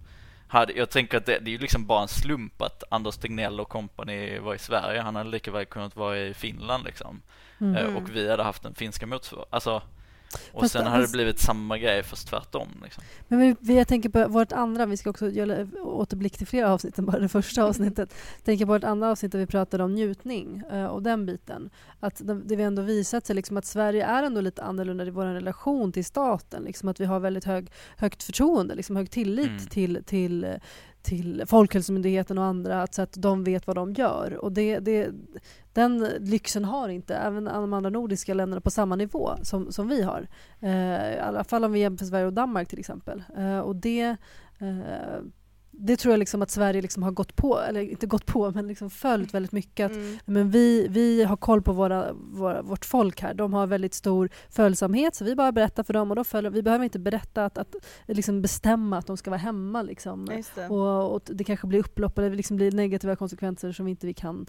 [0.75, 3.69] jag tänker att det, det är ju liksom bara en slump att Anders Tegnell och
[3.69, 5.01] kompani var i Sverige.
[5.01, 7.21] Han hade lika väl kunnat vara i Finland liksom.
[7.61, 7.95] Mm.
[7.95, 9.53] Och vi hade haft den finska motsvarigheten.
[9.55, 9.81] Alltså,
[10.51, 12.67] och fast, sen hade det blivit samma grej fast tvärtom.
[12.83, 13.03] Liksom.
[13.27, 16.73] Men vi, vi, jag tänker på vårt andra, vi ska också göra återblick till flera
[16.73, 18.13] avsnitt än bara det första avsnittet.
[18.35, 21.69] Jag tänker på vårt andra avsnitt där vi pratade om njutning uh, och den biten.
[21.99, 25.25] Att det, vi ändå visat sig liksom att Sverige är ändå lite annorlunda i vår
[25.25, 26.63] relation till staten.
[26.63, 29.67] Liksom att vi har väldigt hög, högt förtroende, liksom hög tillit mm.
[29.67, 30.59] till, till
[31.01, 34.33] till Folkhälsomyndigheten och andra så att de vet vad de gör.
[34.33, 35.09] Och det, det,
[35.73, 40.01] den lyxen har inte även de andra nordiska länderna på samma nivå som, som vi
[40.01, 40.27] har.
[40.59, 43.23] Eh, I alla fall om vi jämför Sverige och Danmark till exempel.
[43.37, 44.15] Eh, och det,
[44.59, 45.19] eh,
[45.83, 48.67] det tror jag liksom att Sverige liksom har gått på, eller inte gått på, men
[48.67, 49.85] liksom följt väldigt mycket.
[49.85, 50.17] Att, Mm.
[50.25, 53.33] men vi, vi har koll på våra, våra, vårt folk här.
[53.33, 56.63] De har väldigt stor följsamhet så vi bara berättar för dem och då följer, vi
[56.63, 57.75] behöver inte berätta att, att
[58.07, 59.81] liksom bestämma att de ska vara hemma.
[59.81, 60.25] Liksom.
[60.25, 60.67] Det.
[60.67, 64.45] Och, och det kanske blir upplopp eller liksom blir negativa konsekvenser som inte vi kan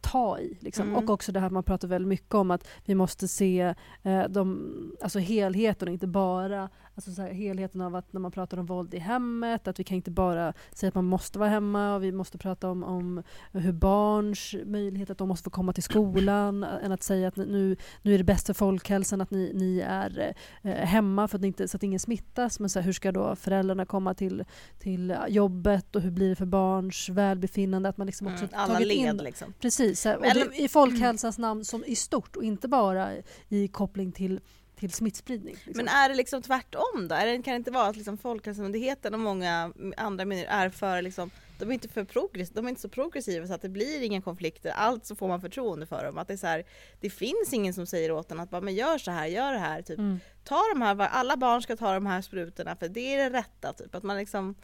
[0.00, 0.58] ta i.
[0.60, 0.88] Liksom.
[0.88, 0.96] Mm.
[0.96, 4.72] Och också det här man pratar väldigt mycket om att vi måste se eh, de,
[5.02, 6.68] alltså helheten och inte bara
[7.08, 9.84] alltså så här, helheten av att när man pratar om våld i hemmet, att vi
[9.84, 13.22] kan inte bara säga att man måste vara hemma och vi måste prata om, om
[13.52, 17.76] hur barns möjlighet att de måste få komma till skolan än att säga att nu,
[18.02, 21.68] nu är det bäst för folkhälsan att ni, ni är eh, hemma för att, inte,
[21.68, 22.60] så att ingen smittas.
[22.60, 24.44] Men så här, hur ska då föräldrarna komma till,
[24.78, 27.88] till jobbet och hur blir det för barns välbefinnande?
[27.88, 28.60] Att man liksom också Mm.
[28.60, 29.54] Alla tagit led in liksom.
[29.60, 33.08] Precis, här, och det, i folkhälsans namn som i stort och inte bara
[33.48, 34.40] i koppling till,
[34.80, 35.54] till smittspridning.
[35.64, 35.72] Liksom.
[35.84, 37.14] Men är det liksom tvärtom då?
[37.14, 41.02] Är det, kan det inte vara att liksom Folkhälsomyndigheten och många andra myndigheter är för
[41.02, 44.02] liksom, de är inte för progress, de är inte så progressiva så att det blir
[44.02, 46.18] inga konflikter, allt så får man förtroende för dem.
[46.18, 46.64] Att det är så här,
[47.00, 49.58] det finns ingen som säger åt en att bara, men gör så här, gör det
[49.58, 49.98] här, typ.
[49.98, 50.20] Mm.
[50.44, 53.72] Ta de här, alla barn ska ta de här sprutorna för det är det rätta,
[53.72, 53.94] typ.
[53.94, 54.54] Att man liksom,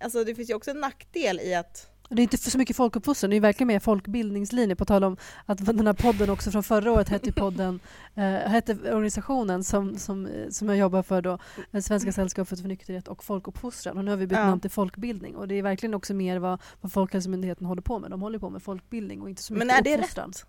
[0.00, 2.76] alltså det finns ju också en nackdel i att Det är inte för så mycket
[2.76, 5.16] folkuppfostran, det är verkligen mer folkbildningslinje på tal om
[5.46, 7.80] att den här podden också från förra året hette podden,
[8.14, 11.38] eh, hette organisationen som, som, som jag jobbar för då,
[11.72, 14.44] eh, Svenska sällskapet för nykterhet och folkuppfostran och nu har vi bytt Ja.
[14.46, 18.10] namn till folkbildning och det är verkligen också mer vad, vad Folkhälsomyndigheten håller på med.
[18.10, 20.28] De håller på med folkbildning och inte så mycket Men är det uppfostran.
[20.28, 20.44] rätt?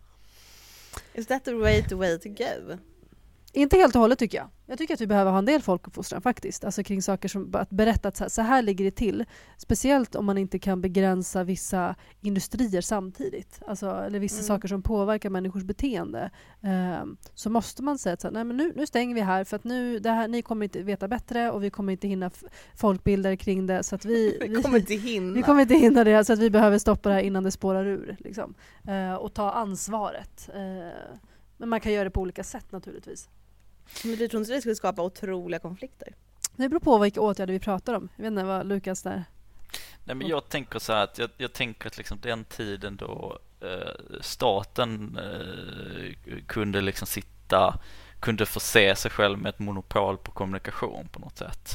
[1.14, 2.78] Is that the to way to go?
[3.54, 4.48] Inte helt och hållet tycker jag.
[4.66, 6.64] Jag tycker att vi behöver ha en del folkuppfostran faktiskt.
[6.66, 9.26] Alltså kring saker som att berätta att så här, så här ligger det till.
[9.58, 13.60] Speciellt om man inte kan begränsa vissa industrier samtidigt.
[13.68, 14.48] Alltså, eller vissa Mm.
[14.48, 16.30] saker som påverkar människors beteende.
[16.62, 19.44] Ehm, så måste man säga att så här, Nej, men nu, nu stänger vi här
[19.44, 22.26] för att nu, det här, ni kommer inte veta bättre och vi kommer inte hinna
[22.26, 22.44] f-
[22.76, 23.84] folkbilda er kring det.
[23.84, 25.34] Så att vi, Vi kommer inte hinna.
[25.34, 27.86] vi kommer inte hinna det så att vi behöver stoppa det här innan det spårar
[27.86, 28.16] ur.
[28.20, 28.54] Liksom.
[28.88, 30.50] Eh, och ta ansvaret.
[30.54, 31.16] Eh,
[31.58, 33.30] men man kan göra det på olika sätt naturligtvis.
[34.04, 36.16] Men du tror inte det skulle skapa otroliga konflikter?
[36.56, 38.10] Det beror på vilka åtgärder vi pratar om.
[38.16, 39.24] Jag vet inte vad Lukas där...
[40.04, 43.40] Nej, men jag tänker så här att jag, jag tänker att liksom den tiden då
[43.62, 47.80] eh, staten eh, kunde liksom sitta,
[48.20, 51.70] kunde förse sig själv med ett monopol på kommunikation på något sätt.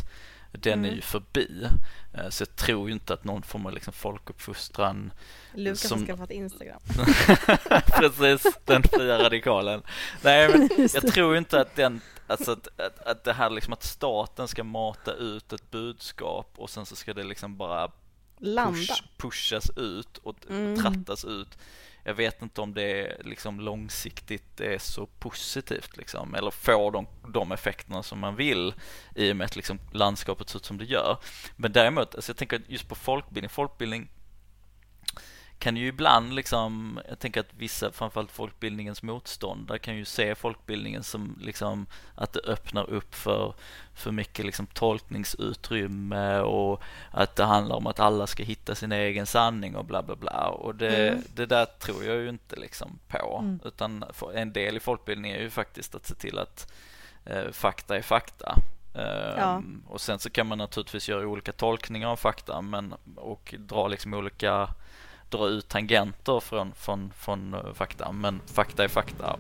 [0.59, 0.95] Den är Mm.
[0.95, 1.69] ju förbi.
[2.15, 5.13] Eh, så jag tror ju inte att någon form av liksom folkuppfostran
[5.55, 6.81] Lukas Som- har skaffat Instagram.
[7.87, 9.83] Precis, den fria radikalen.
[10.23, 13.83] Nej, men jag tror inte att den, alltså att, att, att det här liksom att
[13.83, 17.91] staten ska mata ut ett budskap och sen så ska det liksom bara
[18.41, 20.83] push, pushas ut och Mm.
[20.83, 21.59] trattas ut.
[22.05, 27.53] Jag vet inte om det liksom långsiktigt är så positivt liksom, eller får de, de
[27.53, 28.75] effekterna som man vill
[29.15, 31.17] i och med att liksom landskapet ser ut som det gör.
[31.57, 34.09] Men däremot, alltså jag tänker just på folkbildning, folkbildning
[35.65, 41.03] kan ju ibland liksom, jag tänker att vissa, framförallt folkbildningens motståndare kan ju se folkbildningen
[41.03, 43.55] som liksom att det öppnar upp för,
[43.95, 49.27] för mycket liksom tolkningsutrymme och att det handlar om att alla ska hitta sin egen
[49.27, 51.23] sanning och bla bla bla och det, Mm.
[51.35, 53.61] det där tror jag ju inte liksom på Mm.
[53.65, 56.73] utan en del i folkbildningen är ju faktiskt att se till att
[57.25, 58.57] eh, fakta är fakta.
[58.95, 59.63] Ehm, Ja.
[59.89, 64.15] Och sen så kan man naturligtvis göra olika tolkningar av fakta men, och dra liksom
[64.15, 64.69] olika
[65.31, 69.39] dra ut tangenter från, från, från eh, fakta men fakta är fakta.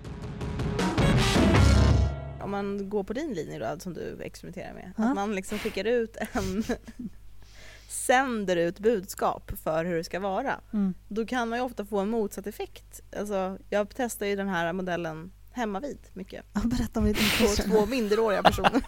[2.42, 4.92] Om man går på din linje då, som du experimenterar med.
[4.96, 5.04] Ja.
[5.04, 6.64] Att man liksom skickar ut en
[7.88, 10.60] sänder ut budskap för hur det ska vara.
[10.72, 10.94] Mm.
[11.08, 13.00] Då kan man ju ofta få en motsatt effekt.
[13.18, 16.44] Alltså, jag testar ju den här modellen hemma vid mycket.
[16.64, 17.62] Berätta om ditt På intresse.
[17.62, 18.82] två minderåriga personer.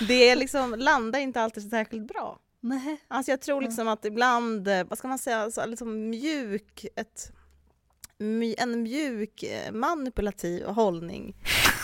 [0.08, 2.38] det är liksom, landar inte alltid så särskilt bra.
[2.66, 3.00] Nej.
[3.08, 7.32] Alltså jag tror liksom att ibland, eh, vad ska man säga, så liksom mjuk, ett,
[8.58, 11.36] en mjuk eh, manipulativ hållning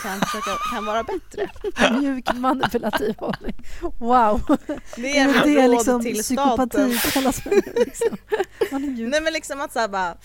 [0.03, 1.49] kan, försöka, kan vara bättre.
[1.99, 3.55] Mjuk manipulativ hållning.
[3.99, 4.57] Wow.
[4.95, 6.67] Det är det råd liksom till staten.
[6.67, 8.17] psykopati kallas för nu, liksom.
[8.71, 9.09] Man är mjuk.
[9.11, 10.17] Nej men liksom att såhär bara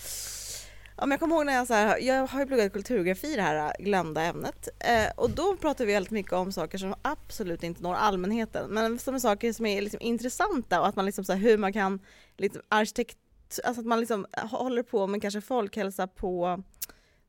[0.99, 3.41] Ja, men jag kommer ihåg när jag, så här, jag har ju pluggat kulturgeografi det
[3.41, 7.83] här glömda ämnet eh, och då pratar vi väldigt mycket om saker som absolut inte
[7.83, 11.33] når allmänheten men som är saker som är liksom intressanta och att man liksom så
[11.33, 11.99] här, hur man kan
[12.37, 13.17] liksom arkitekt,
[13.63, 16.63] alltså att man liksom håller på med kanske folkhälsa på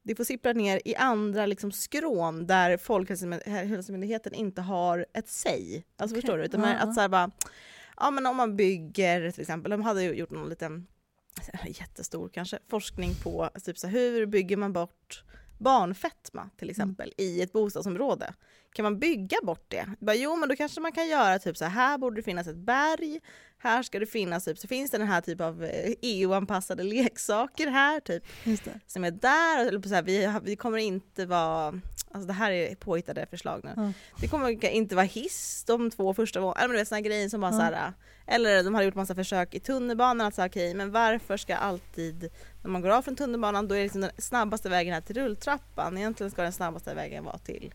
[0.02, 5.84] det får sippra ner i andra liksom skrån där Folkhälsomyndigheten inte har ett säg.
[5.96, 6.22] Alltså Okej.
[6.22, 6.44] förstår du?
[6.44, 6.74] Utan ja.
[6.74, 7.30] att så här bara,
[7.96, 10.86] ja men om man bygger till exempel, de hade ju gjort någon liten
[11.64, 15.24] jättestor kanske forskning på typ så hur bygger man bort
[15.58, 18.34] barnfetma till exempel i ett bostadsområde.
[18.72, 19.86] Kan man bygga bort det?
[20.00, 22.46] Bara, jo men då kanske man kan göra typ så här, här borde det finnas
[22.46, 23.20] ett berg,
[23.58, 27.66] här ska det finnas typ, så finns det den här typ av eh, EU-anpassade leksaker
[27.66, 28.80] här typ det.
[28.86, 31.80] som är där, eller så här, vi, vi kommer inte vara
[32.12, 33.72] Alltså det här är påhittade förslag nu.
[33.76, 33.92] Ja.
[34.20, 37.40] Det kommer inte vara hiss de två första eller men du vet såna grejer som
[37.40, 37.58] bara Ja.
[37.58, 37.92] så här,
[38.26, 42.30] Eller de har gjort massa försök i tunnelbanan att säga okej men varför ska alltid
[42.62, 45.98] när man går av från tunnelbanan då är liksom den snabbaste vägen här till rulltrappan.
[45.98, 47.74] Egentligen ska den snabbaste vägen vara till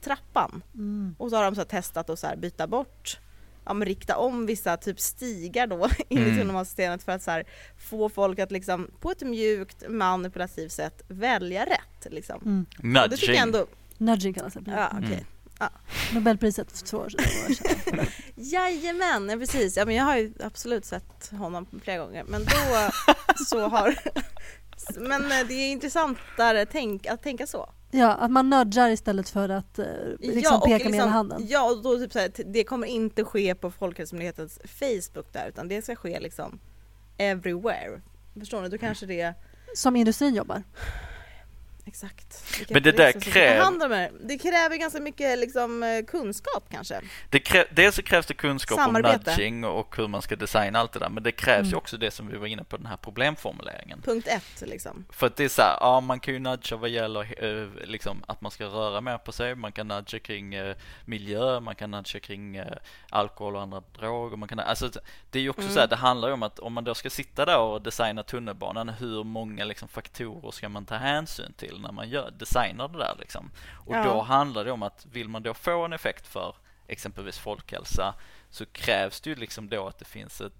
[0.00, 0.62] trappan.
[0.74, 1.14] Mm.
[1.18, 3.18] Och så har de så testat att så här byta bort
[3.64, 6.38] Ja, men rikta om vissa typ stigar då in i Mm.
[6.38, 7.44] tunnelbanesystemet för att så här,
[7.90, 12.12] få folk att liksom på ett mjukt manipulativt sätt välja rätt.
[12.12, 12.66] Liksom.
[12.82, 12.92] Mm.
[13.10, 13.60] Det tycker jag Nudging.
[13.60, 13.66] ändå,
[13.98, 14.70] Nudging kallas det.
[14.70, 15.26] ja okej.
[15.60, 15.72] Mm.
[16.14, 18.06] Nobelpriset för två år sedan.
[18.34, 19.76] Jajamän, ja, precis.
[19.76, 22.24] Ja, men jag har ju absolut sett honom flera gånger.
[22.24, 22.90] Men då
[23.46, 23.94] så har...
[25.00, 27.68] Men eh, det är intressantare tänk, att tänka så.
[27.90, 29.86] Ja, att man nudgar istället för att eh,
[30.18, 31.46] liksom och peka med hela handen.
[31.48, 35.68] Ja, och då typ så här, det kommer inte ske på Folkhälsomyndighetens Facebook där, utan
[35.68, 36.60] det ska ske liksom
[37.18, 38.00] everywhere.
[38.38, 38.68] Förstår ni?
[38.68, 39.34] Då kanske det
[39.74, 40.62] Som industrin jobbar.
[41.90, 42.58] Exakt.
[42.58, 44.10] Vilka Men det där intressen som ska kräv- ta hand om det.
[44.20, 47.00] Det kräver ganska mycket liksom, eh, kunskap kanske.
[47.30, 49.30] Det krä- dels så krävs det kunskap om Samarbete.
[49.30, 51.08] nudging och hur man ska designa allt det där.
[51.08, 51.78] Men det krävs ju Mm.
[51.78, 54.02] också det som vi var inne på, den här problemformuleringen.
[54.02, 55.04] Punkt ett liksom.
[55.10, 58.24] För att det är så här, ja man kan ju nudga vad gäller eh, liksom
[58.28, 61.90] att man ska röra mer på sig, man kan nudga kring eh, miljö, man kan
[61.90, 62.66] nudga kring eh,
[63.10, 64.90] alkohol och andra droger, man kan, alltså
[65.30, 65.74] det är ju också Mm.
[65.74, 68.22] så här, det handlar ju om att om man då ska sitta där och designa
[68.22, 72.98] tunnelbanan, hur många liksom faktorer ska man ta hänsyn till när man gör, designar det
[72.98, 73.50] där liksom?
[73.86, 74.04] Och Ja.
[74.04, 76.54] då handlar det om att vill man då få en effekt för
[76.86, 78.14] exempelvis folkhälsa
[78.50, 80.52] så krävs det ju liksom då att det finns ett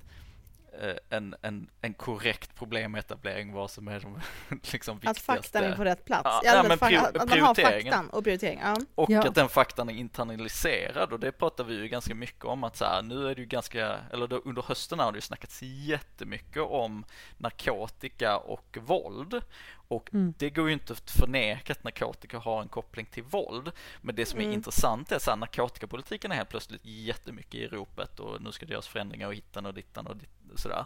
[1.11, 4.21] en, en, en korrekt problemetablering vad som är de
[4.73, 6.23] liksom Att viktigaste faktan är på rätt plats.
[6.25, 8.61] Ja, Ja, att, men pri- att man har faktan och prioritering.
[8.63, 8.77] Ja.
[8.95, 9.29] och Ja.
[9.29, 12.85] att den faktan är internaliserad och det pratar vi ju ganska mycket om att så
[12.85, 16.63] här, nu är det ju ganska, eller då, under hösten har det ju snackats jättemycket
[16.63, 17.05] om
[17.39, 19.41] narkotika och våld
[19.89, 20.35] och Mm.
[20.39, 24.27] det går ju inte att förneka att narkotika har en koppling till våld men det
[24.27, 24.55] som är Mm.
[24.55, 28.89] intressant är att narkotikapolitiken är helt plötsligt jättemycket i ropet och nu ska det göras
[28.89, 30.85] förändringar och hittan och dittan och dit, sådär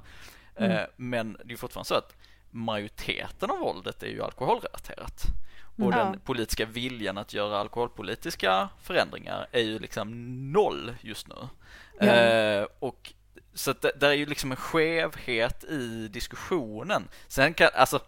[0.56, 0.70] Mm.
[0.70, 2.16] eh, men det är fortfarande så att
[2.50, 5.22] majoriteten av våldet är ju alkoholrelaterat
[5.76, 5.98] och Mm.
[5.98, 10.08] den politiska viljan att göra alkoholpolitiska förändringar är ju liksom
[10.52, 11.34] noll just nu.
[12.00, 12.06] Ja.
[12.06, 13.12] Eh, och
[13.54, 17.08] så att det, där är ju liksom en skevhet i diskussionen.
[17.28, 18.00] Sen kan, alltså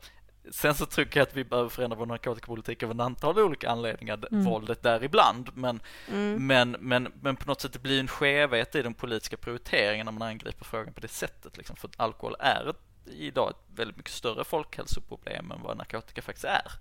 [0.50, 4.18] Sen så tycker jag att vi behöver förändra vår narkotikapolitik av en antal olika anledningar,
[4.30, 4.44] Mm.
[4.44, 5.50] våldet där ibland.
[5.54, 5.80] Men,
[6.12, 6.46] Mm.
[6.46, 10.12] men, men, men på något sätt det blir en skevhet i den politiska prioriteringen när
[10.12, 11.56] man angriper frågan på det sättet.
[11.56, 11.76] Liksom.
[11.76, 12.76] För att alkohol är ett,
[13.18, 16.72] idag ett väldigt mycket större folkhälsoproblem än vad narkotika faktiskt är.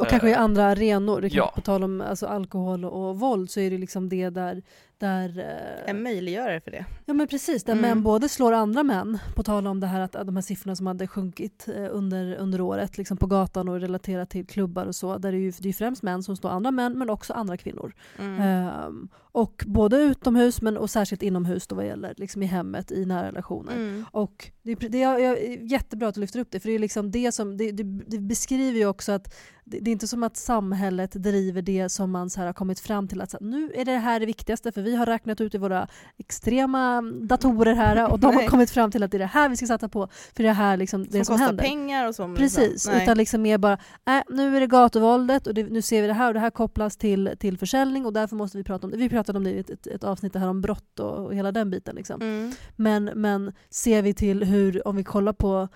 [0.00, 1.20] Och kanske i Eh, andra arenor.
[1.20, 1.52] Det kan, ja.
[1.54, 4.62] På tal om alltså, alkohol och våld så är det liksom det där,
[5.02, 6.84] där eh, En möjliggörare för det.
[7.06, 7.82] Ja men precis, där Mm.
[7.82, 10.86] män både slår andra män, på tal om det här att de här siffrorna som
[10.86, 15.18] hade sjunkit eh, under, under året liksom på gatan och relaterat till klubbar och så,
[15.18, 17.56] där det är ju det är främst män som slår andra män men också andra
[17.56, 17.92] kvinnor.
[18.18, 18.40] Mm.
[18.40, 23.04] Ehm, och både utomhus men och särskilt inomhus då vad gäller liksom i hemmet, i
[23.06, 23.72] nära relationer.
[23.72, 24.04] Mm.
[24.10, 26.78] Och det, är- det är, är jättebra att du lyfter upp det, för det är
[26.78, 29.34] liksom det som det, det, det beskriver ju också att
[29.80, 33.08] det, är inte som att samhället driver det som man så här har kommit fram
[33.08, 35.54] till att så här, nu är det här det viktigaste för vi har räknat ut
[35.54, 39.26] i våra extrema datorer här och de har kommit fram till att det är det
[39.26, 41.64] här vi ska satsa på för det är här liksom det Som som kostar händer.
[41.64, 42.36] pengar och som...
[42.36, 46.02] Precis, liksom- utan liksom mer bara, äh, nu är det gatuvåldet och det, nu ser
[46.02, 48.86] vi det här och det här kopplas till, till försäljning och därför måste vi prata
[48.86, 48.96] om det.
[48.96, 51.52] Vi pratade om det i ett, ett, ett avsnitt här om brott och, och hela
[51.52, 51.96] den biten.
[51.96, 52.22] Liksom.
[52.22, 52.52] Mm.
[52.76, 55.68] Men, men ser vi till hur, om vi kollar på,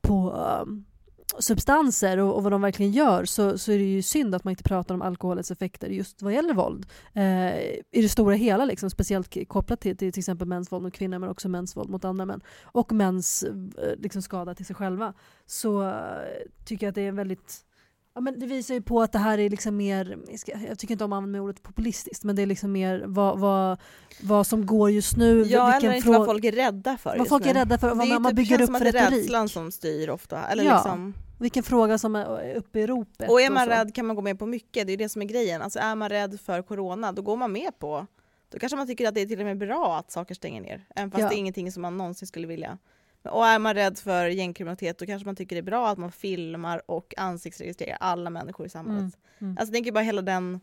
[0.00, 0.30] på
[0.62, 0.84] um,
[1.38, 4.50] substanser och, och vad de verkligen gör så, så är det ju synd att man
[4.50, 6.86] inte pratar om alkoholens effekter just vad gäller våld.
[7.12, 7.56] Eh,
[7.90, 11.18] I det stora hela, liksom, speciellt kopplat till, till till exempel mäns våld mot kvinnor
[11.18, 12.40] men också mäns våld mot andra män.
[12.62, 15.14] Och mäns eh, liksom, skada till sig själva.
[15.46, 15.96] Så eh,
[16.64, 17.64] tycker jag att det är en väldigt
[18.14, 20.18] Ja, men det visar ju på att det här är liksom mer,
[20.68, 23.78] jag tycker inte om att använda ordet populistiskt, men det är liksom mer vad, vad,
[24.22, 25.42] vad som går just nu.
[25.42, 27.50] Ja, eller inte vad frå- folk är rädda för vad folk nu.
[27.50, 28.98] är rädda för och Det vad man, typ- bygger känns upp som för att det
[28.98, 29.20] är retorik.
[29.22, 30.46] rädslan som styr ofta.
[30.46, 30.74] Eller Ja.
[30.74, 33.30] liksom, Vilken fråga som är uppe i ropet.
[33.30, 33.70] och är man så.
[33.70, 35.62] rädd kan man gå med på mycket, det är det som är grejen.
[35.62, 38.06] Alltså är man rädd för corona, då går man med på
[38.48, 40.84] då kanske man tycker att det är till och med bra att saker stänger ner,
[40.96, 41.28] även fast Ja.
[41.28, 42.78] det är ingenting som man någonsin skulle vilja.
[43.22, 46.12] Och är man rädd för gängkriminalitet då kanske man tycker det är bra att man
[46.12, 49.00] filmar och ansiktsregistrerar alla människor i samhället.
[49.00, 49.56] Mm, mm.
[49.58, 50.60] Alltså tänker bara hela den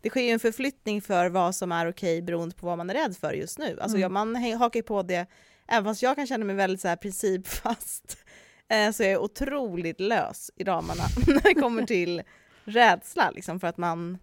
[0.00, 2.94] det sker ju en förflyttning för vad som är okej beroende på vad man är
[2.94, 3.78] rädd för just nu.
[3.80, 4.12] Alltså Mm.
[4.12, 5.26] man hakar på det,
[5.66, 8.18] även fast jag kan känna mig väldigt så här principfast,
[8.68, 12.22] eh, så jag är otroligt lös i ramarna när det kommer till
[12.64, 14.18] rädsla liksom för att man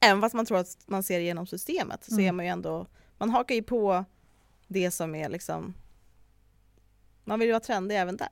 [0.00, 2.26] Även fast man tror att man ser igenom systemet så Mm.
[2.26, 2.86] är man ju ändå
[3.18, 4.04] Man hakar ju på
[4.68, 5.74] det som är liksom
[7.26, 8.28] Man vill ju vara trendig även där.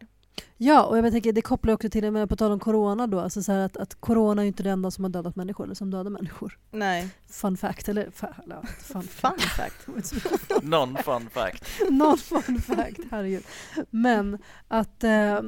[0.57, 3.43] Ja, och jag tänker det kopplar också till, men på tal om corona då, alltså
[3.43, 5.75] så här att, att corona är ju inte det enda som har dödat människor, eller
[5.75, 6.59] som dödar människor.
[6.71, 8.35] Nej, Fun fact, eller fa,
[8.79, 9.87] fun fun fact.
[10.63, 11.65] Non fun fact.
[11.91, 13.45] Någon fun fact, herregud.
[13.91, 15.41] Men att, eh,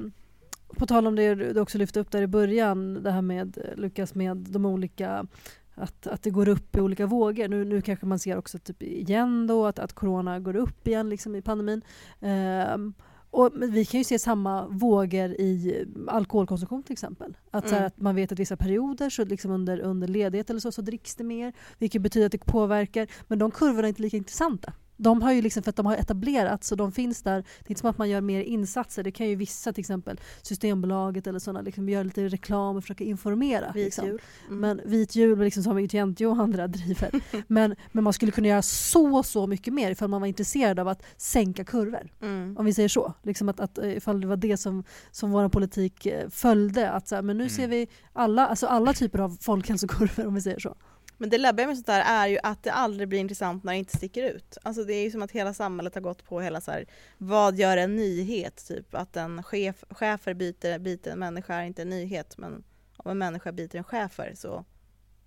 [0.76, 3.76] på tal om det du också lyfte upp där i början, det här med eh,
[3.76, 5.26] Lukas med de olika
[5.74, 7.48] att, att det går upp i olika vågor.
[7.48, 11.08] Nu, nu kanske man ser också typ igen då att, att corona går upp igen
[11.10, 11.82] liksom i pandemin.
[12.20, 12.94] Ehm,
[13.36, 17.36] och, vi kan ju se samma vågor i alkoholkonsumtion till exempel.
[17.50, 17.86] Att, så här, Mm.
[17.86, 21.14] att man vet att vissa perioder så liksom under, under ledighet eller så, så dricks
[21.14, 21.52] det mer.
[21.78, 23.06] Vilket betyder att det påverkar.
[23.28, 24.72] Men de kurvorna är inte lika intressanta.
[24.96, 27.34] De har ju liksom, för att de har etablerats och de finns där.
[27.36, 29.02] Det är inte som att man gör mer insatser.
[29.02, 33.04] Det kan ju vissa, till exempel Systembolaget eller sådana, liksom göra lite reklam och försöka
[33.04, 33.72] informera.
[33.74, 34.06] Vit liksom.
[34.06, 34.20] jul.
[34.48, 34.60] Mm.
[34.60, 37.10] Men vit jul liksom som Agent och andra driver.
[37.46, 40.88] men, men man skulle kunna göra så, så mycket mer ifall man var intresserad av
[40.88, 42.10] att sänka kurvor.
[42.22, 42.56] Mm.
[42.58, 43.12] Om vi säger så.
[43.22, 46.90] Liksom att, att, eh, ifall det var det som, som vår politik eh, följde.
[46.90, 47.56] Att så här, men nu Mm.
[47.56, 50.76] ser vi alla, alltså alla typer av folkhälsokurvor om vi säger så.
[51.18, 53.78] Men det läbbiga med sånt där är ju att det aldrig blir intressant när det
[53.78, 54.58] inte sticker ut.
[54.62, 56.86] Alltså det är ju som att hela samhället har gått på hela så här,
[57.18, 58.64] vad gör en nyhet?
[58.68, 62.64] Typ att en chef, chefer byter, byter en människa är inte en nyhet men
[62.96, 64.64] om en människa byter en chefer så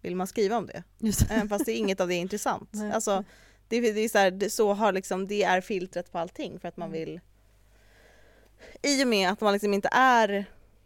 [0.02, 0.84] vill man skriva om det.
[0.98, 1.32] Just.
[1.32, 2.70] Även fast det är inget av det är intressant.
[2.74, 2.92] Nej.
[2.92, 3.24] Alltså,
[3.68, 6.68] det, det är så, här, det, så har liksom, det är filtret på allting för
[6.68, 7.00] att man Mm.
[7.00, 7.20] vill
[8.82, 10.46] i och med att man liksom inte är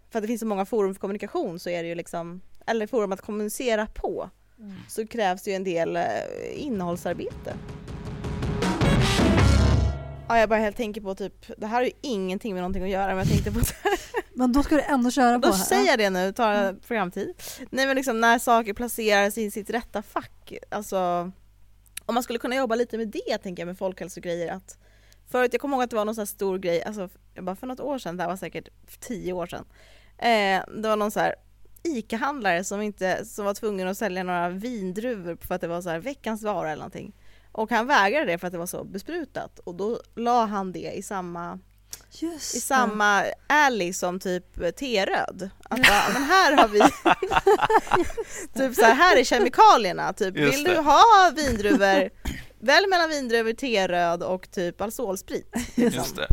[0.10, 2.88] för att det finns så många forum för kommunikation så är det ju liksom eller
[2.88, 4.30] forum att kommunicera på
[4.63, 4.76] Mm.
[4.88, 6.04] så krävs det ju en del eh,
[6.56, 7.56] innehållsarbete.
[10.28, 12.89] Ja, jag bara helt tänker på typ, det här har ju ingenting med någonting att
[12.89, 13.60] göra men jag tänkte på
[14.34, 15.63] Men då ska du ändå köra på då här.
[15.63, 17.34] säger jag det nu, tar programtid.
[17.69, 21.32] Nej men liksom när saker placeras i sitt rätta fack, alltså
[22.06, 24.78] om man skulle kunna jobba lite med det tänker jag med folkhälsogrejer att
[25.32, 27.10] Förut, jag kommer ihåg att det var någon sån här stor grej, alltså
[27.41, 29.65] bara för något år sedan, det här var säkert tio år sedan
[30.17, 31.36] eh, Det var någon så här
[31.84, 35.89] ICA-handlare som, inte, som var tvungen att sälja några vindruvor för att det var så
[35.89, 37.13] här veckans vara eller någonting
[37.54, 40.91] och han vägrade det för att det var så besprutat och då la han det
[40.96, 41.60] i samma
[42.10, 45.50] Just i samma alley som typ T-röd.
[45.63, 46.80] Att bara, men här har vi
[48.60, 50.76] typ så här, här är kemikalierna, typ Just vill det.
[50.76, 52.10] du ha vindruvor,
[52.60, 55.56] välj mellan vindruvor, T-röd och typ alkoholsprit.
[55.76, 56.00] Liksom.
[56.00, 56.28] Just det.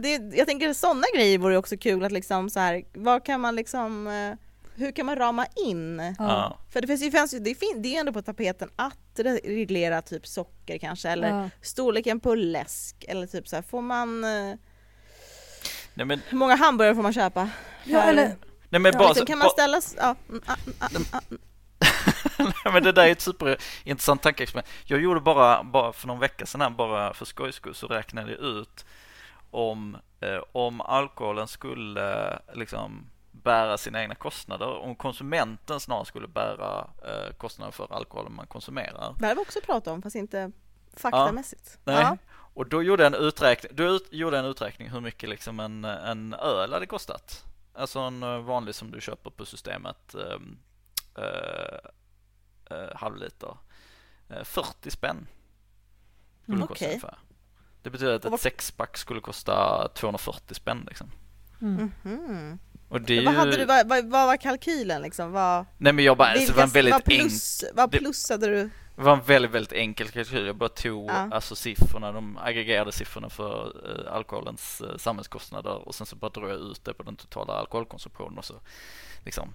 [0.00, 3.56] Det, jag tänker sådana grejer vore också kul att liksom så här, vad kan man
[3.56, 4.36] liksom, eh,
[4.82, 5.98] hur kan man rama in?
[5.98, 6.14] Ja.
[6.18, 6.58] Ja.
[6.72, 9.40] För det finns ju, finns det, fin, det är ju ändå på tapeten att re-
[9.46, 11.50] reglera typ socker kanske eller Ja.
[11.62, 14.54] storleken på läsk eller typ så här, får man eh,
[15.94, 17.50] Nej men, hur många hamburgare får man köpa?
[17.84, 18.24] Ja, eller,
[18.68, 19.80] nej men Ja, bara, liksom, så- kan man ställa...
[19.96, 20.16] Ja.
[22.38, 24.68] Nej, men det där är ett superintressant tankeexperiment.
[24.84, 28.30] Jag gjorde bara, bara för någon vecka sedan, här, bara för skojs skull, så räknade
[28.30, 28.84] jag ut
[29.50, 33.06] om, eh, om alkoholen skulle liksom
[33.42, 39.14] bära sina egna kostnader, om konsumenten snarare skulle bära eh, kostnaden för alkoholen man konsumerar.
[39.18, 40.52] Det här har vi också pratat om fast inte
[40.96, 41.78] faktamässigt.
[41.84, 41.96] Nej.
[42.02, 42.16] Ja.
[42.54, 45.84] Och då gjorde jag en uträkning, då ut, gjorde en uträkning hur mycket liksom en,
[45.84, 47.44] en öl hade kostat.
[47.74, 50.58] Alltså en eh, vanlig som du köper på systemet, um,
[52.94, 53.56] halvliter.
[54.28, 55.26] Eh, 40 spänn
[56.42, 56.60] skulle Mm.
[56.60, 57.18] det kosta ungefär.
[57.82, 61.10] Det betyder att ett sexpack skulle kosta 240 spänn liksom.
[61.60, 61.92] mm.
[62.02, 62.58] Mhm.
[62.92, 63.38] Och det är Vad, ju...
[63.38, 65.32] hade du, vad, vad, vad var kalkylen liksom?
[65.32, 68.46] Vad, Nej men jag bara, alltså, det var en väldigt vad, plus, vad det- plussade
[68.46, 68.70] du?
[68.96, 70.46] Det var en väldigt, väldigt enkel kalkyl.
[70.46, 71.28] Jag bara tog Ja.
[71.32, 73.72] alltså siffrorna, de aggregerade siffrorna för
[74.06, 77.52] eh, alkoholens eh, samhällskostnader och sen så bara drog jag ut det på den totala
[77.52, 78.54] alkoholkonsumtionen och så
[79.24, 79.54] liksom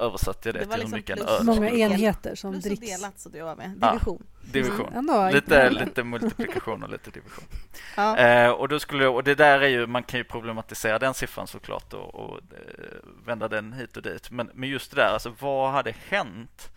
[0.00, 2.52] översatte jag det, Det var till liksom hur mycket en plus- öl Många enheter som
[2.52, 2.92] Plus och dricks.
[2.96, 3.70] delat så du var med.
[3.70, 4.22] Division.
[4.52, 4.86] division.
[4.86, 7.44] Mm, ändå Lite, lite multiplikation och lite division.
[7.96, 8.16] Ja.
[8.16, 11.46] Eh, och då skulle och det där är ju, man kan ju problematisera den siffran
[11.46, 14.30] såklart och, och eh, vända den hit och dit.
[14.30, 16.70] Men, men just det där, alltså vad hade hänt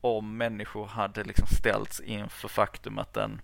[0.00, 3.40] om människor hade liksom ställts inför faktum att en,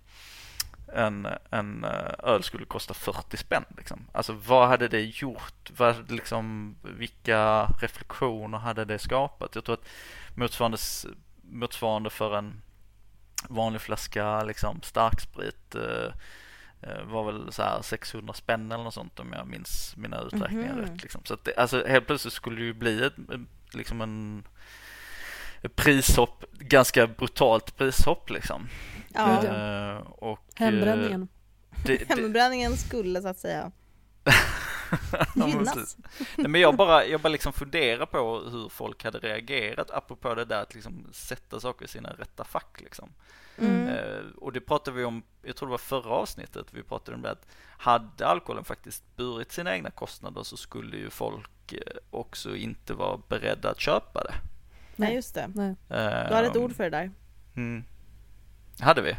[0.95, 3.65] en, en eh, öl skulle kosta 40 spänn.
[3.77, 4.07] Liksom.
[4.13, 5.71] Alltså vad hade det gjort?
[5.77, 9.55] Vad, liksom, vilka reflektioner hade det skapat?
[9.55, 9.87] Jag tror att
[10.35, 10.77] motsvarande,
[11.41, 12.61] motsvarande för en
[13.49, 16.11] vanlig flaska liksom, starksprit eh,
[16.81, 20.73] eh, var väl så här 600 spänn eller något sånt om jag minns mina uträkningar
[20.73, 20.81] Mhm.
[20.81, 21.01] rätt.
[21.03, 21.21] Liksom.
[21.25, 23.13] Så att det, alltså, helt plötsligt skulle det ju bli ett,
[23.73, 24.43] liksom en
[25.69, 28.67] prishopp, ganska brutalt prishopp liksom.
[29.13, 29.45] Ja.
[29.45, 31.27] Eh, och, eh, Hembränningen.
[31.85, 33.71] det, det, Hembränningen skulle så att säga.
[35.35, 35.97] Gynnas.
[36.37, 40.45] Nej, men jag bara, jag bara liksom funderar på hur folk hade reagerat apropå det
[40.45, 43.09] där att liksom sätta saker i sina rätta fack liksom.
[43.57, 43.87] Mm.
[43.87, 47.21] Eh, och det pratade vi om, jag tror det var förra avsnittet, vi pratade om
[47.21, 47.47] det att
[47.77, 53.19] hade alkoholen faktiskt burit sina egna kostnader så skulle ju folk eh, också inte vara
[53.27, 54.33] beredda att köpa det.
[54.95, 55.51] Nej, just det.
[55.55, 55.69] Nej.
[55.69, 57.11] Eh, Du hade ett ord för det där.
[57.55, 57.83] Mm.
[58.79, 59.15] Hade vi?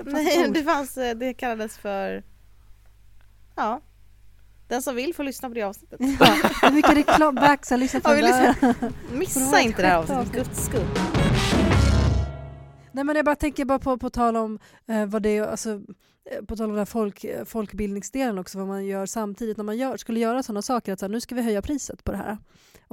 [0.04, 2.22] Nej, det fanns, eh, det kallades för...
[3.56, 3.80] Ja.
[4.68, 6.00] Den som vill får lyssna på det avsnittet.
[6.20, 10.20] Ja, är mycket reklam, backsa, lyssna på Ja, vi det Missa inte det här avsnittet,
[10.20, 10.34] avsnitt?
[10.46, 10.86] guds skull.
[12.92, 15.70] Nej men jag bara tänker bara på, på tal om eh, vad det är, alltså,
[16.30, 19.64] eh, på tal om den här folk, eh, folkbildningsdelen också, vad man gör samtidigt när
[19.64, 22.12] man gör, skulle göra sådana saker, att så här, nu ska vi höja priset på
[22.12, 22.38] det här.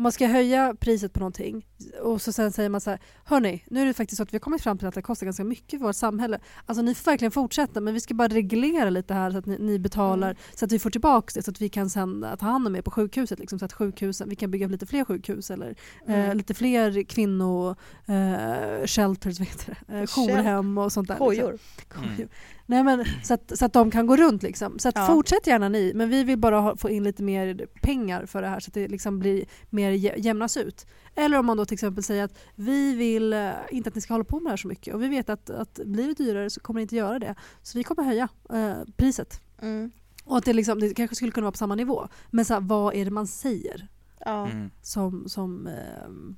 [0.02, 1.66] Om man ska höja priset på någonting
[2.02, 4.36] och så sen säger man så här, hörni, nu är det faktiskt så att vi
[4.36, 6.40] har kommit fram till att det kostar ganska mycket för vårt samhälle.
[6.66, 9.58] Alltså ni får verkligen fortsätta men vi ska bara reglera lite här så att ni,
[9.60, 10.38] ni betalar Mm.
[10.56, 12.82] så att vi får tillbaka det så att vi kan sen ta hand om er
[12.82, 13.40] på sjukhuset.
[13.40, 15.76] Liksom, så att sjukhusen, vi kan bygga lite fler sjukhus eller
[16.08, 16.38] eh, Mm.
[16.38, 17.70] lite fler kvinno
[18.06, 19.94] eh, shelters, vad heter det?
[19.98, 21.16] Eh, jourhem och sånt där.
[21.16, 21.28] liksom.
[21.28, 22.28] Kojor.
[22.66, 24.44] Nej, men, så, att, så att de kan gå runt.
[24.44, 24.80] Liksom.
[24.80, 25.06] Så att Ja.
[25.08, 28.48] fortsätt gärna ni, men vi vill bara ha, få in lite mer pengar för det
[28.48, 30.86] här så att det liksom blir mer jä- jämnas ut.
[31.16, 34.14] Eller om man då till exempel säger att vi vill eh, inte att ni ska
[34.14, 36.50] hålla på med det här så mycket och vi vet att, att blir det dyrare
[36.50, 37.36] så kommer ni inte göra det.
[37.62, 39.42] Så vi kommer höja eh, priset.
[39.62, 39.92] Mm.
[40.26, 42.08] Och att det, liksom, det kanske skulle kunna vara på samma nivå.
[42.30, 43.88] Men så här, vad är det man säger
[44.26, 44.48] Ja.
[44.48, 44.70] Mm.
[44.82, 46.36] som, som ehm,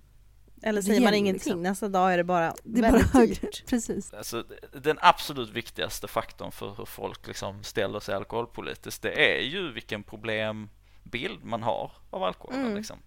[0.63, 1.63] Eller säger man ingenting, liksom.
[1.63, 3.65] nästa dag är det bara det är väldigt dyrt.
[3.69, 4.13] Precis.
[4.13, 9.71] Alltså, den absolut viktigaste faktorn för hur folk liksom ställer sig alkoholpolitiskt, det är ju
[9.71, 12.61] vilken problembild man har av alkoholen.
[12.61, 12.77] Mm.
[12.77, 12.97] Liksom.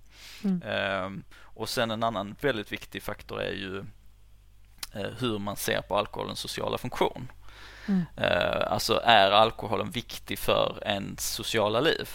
[0.45, 0.63] Mm.
[0.63, 3.79] Ehm, och sen en annan väldigt viktig faktor är ju
[4.95, 7.33] eh, hur man ser på alkoholens sociala funktion.
[7.89, 8.05] Mm.
[8.17, 12.09] Eh, alltså är alkoholen viktig för ens sociala liv?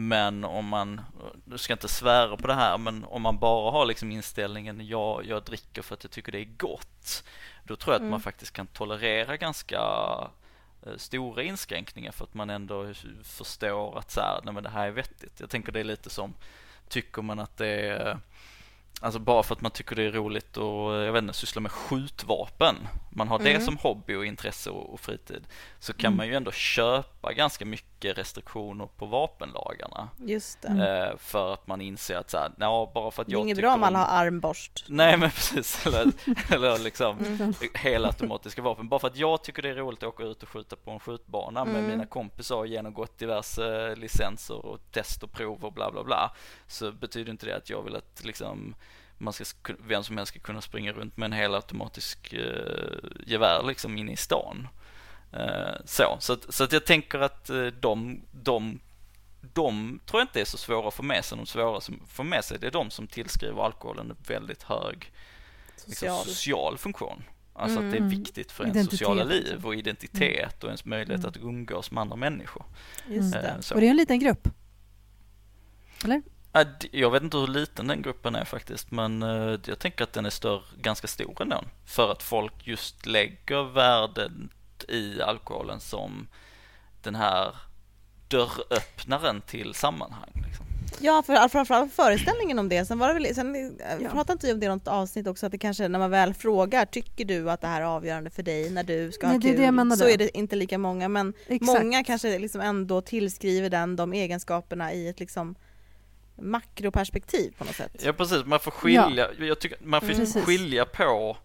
[0.00, 1.00] Men om man,
[1.44, 5.22] du ska inte svära på det här, men om man bara har liksom inställningen ja,
[5.22, 7.24] jag dricker för att jag tycker det är gott.
[7.64, 8.10] Då tror jag att Mm.
[8.10, 9.80] man faktiskt kan tolerera ganska
[10.86, 12.92] eh, stora inskränkningar för att man ändå
[13.22, 15.40] förstår att så här, nej men det här är vettigt.
[15.40, 16.34] Jag tänker det är lite som,
[16.88, 18.18] tycker man att det är
[19.00, 21.72] Alltså bara för att man tycker det är roligt och jag vet inte, syssla med
[21.72, 22.76] skjutvapen.
[23.10, 23.62] Man har det Mm.
[23.62, 25.46] som hobby och intresse och, fritid.
[25.78, 26.16] Så kan Mm.
[26.16, 30.08] man ju ändå köpa ganska mycket restriktioner på vapenlagarna.
[30.16, 30.68] Just det.
[31.12, 33.40] Eh, för att man inser att så här, ja, bara för att Det är jag
[33.42, 34.84] inget tycker bra om om- har armborst.
[34.88, 36.12] Nej men precis, eller,
[36.54, 37.54] eller liksom Mm.
[37.74, 38.88] helautomatiska vapen.
[38.88, 41.00] Bara för att jag tycker det är roligt att åka ut och skjuta på en
[41.00, 41.90] skjutbana med Mm.
[41.90, 46.34] mina kompisar och genomgått diverse licenser och test och prov och bla bla bla.
[46.66, 48.74] Så betyder inte det att jag vill att liksom
[49.18, 53.62] man ska, sk- vem som helst ska kunna springa runt med en helautomatisk eh, gevär
[53.66, 54.68] liksom inne i stan.
[55.32, 58.80] Eh, så, så att, så att jag tänker att eh, de, de
[59.54, 61.38] de tror jag inte är så svåra att få med sig.
[61.38, 65.12] De svåra som får med sig det är de som tillskriver alkoholen en väldigt hög
[65.86, 66.24] liksom, Social.
[66.26, 67.22] social funktion.
[67.54, 68.08] Alltså att det är Mm.
[68.08, 69.34] viktigt för ens Identitet sociala också.
[69.34, 71.28] liv och identitet och ens möjlighet Mm.
[71.30, 72.64] att umgås med andra människor.
[73.08, 73.56] Just Eh, det.
[73.60, 73.74] så.
[73.74, 74.48] Och det är en liten grupp.
[76.04, 76.22] Eller?
[76.90, 80.26] Jag vet inte hur liten den gruppen är faktiskt men eh, jag tänker att den
[80.26, 81.64] är större, ganska stor ändå.
[81.86, 84.50] För att folk just lägger värden
[84.88, 86.28] i alkoholen som
[87.02, 87.54] den här
[88.28, 90.30] dörröppnaren till sammanhang.
[90.46, 90.66] Liksom.
[91.00, 92.84] Ja, för, framförallt föreställningen om det.
[92.84, 93.86] Sen var det väl, sen Ja.
[94.00, 94.10] ja.
[94.10, 96.34] pratade inte vi om det i något avsnitt också, att det kanske när man väl
[96.34, 99.40] frågar, tycker du att det här är avgörande för dig när du ska Nej, ha
[99.40, 99.60] det är kul?
[99.60, 99.98] det menade.
[99.98, 101.80] så är det inte lika många, men Exakt.
[101.82, 105.54] många kanske liksom ändå tillskriver den de egenskaperna i ett liksom
[106.40, 107.92] makroperspektiv på något sätt.
[108.04, 110.18] Ja precis, man får skilja, jag tycker, man får Mm.
[110.18, 110.44] Precis.
[110.44, 111.36] skilja på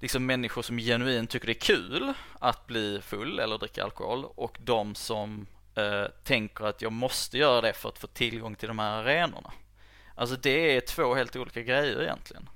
[0.00, 4.58] liksom människor som genuint tycker det är kul att bli full eller dricka alkohol och
[4.60, 8.78] de som eh, tänker att jag måste göra det för att få tillgång till de
[8.78, 9.52] här arenorna.
[10.14, 12.48] Alltså det är två helt olika grejer egentligen.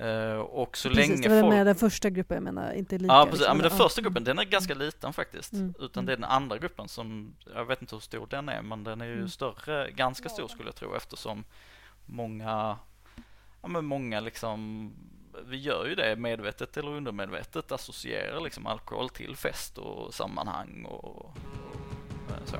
[0.00, 1.54] Eh, och så Precis, länge det var folk...
[1.54, 3.14] med den första gruppen jag menar, inte lika.
[3.14, 3.38] Ja, precis.
[3.40, 3.48] liksom.
[3.50, 3.84] ja, men den Ja.
[3.84, 5.52] första gruppen den är ganska liten faktiskt.
[5.52, 5.74] Mm.
[5.78, 8.84] Utan det är den andra gruppen som, jag vet inte hur stor den är, men
[8.84, 9.28] den är ju Mm.
[9.28, 11.44] större, ganska stor skulle jag tro eftersom
[12.06, 12.76] många,
[13.62, 14.92] ja men många liksom,
[15.46, 21.04] vi gör ju det medvetet eller undermedvetet, associerar liksom alkohol till fest och sammanhang och,
[21.04, 21.36] och
[22.30, 22.56] eh, så.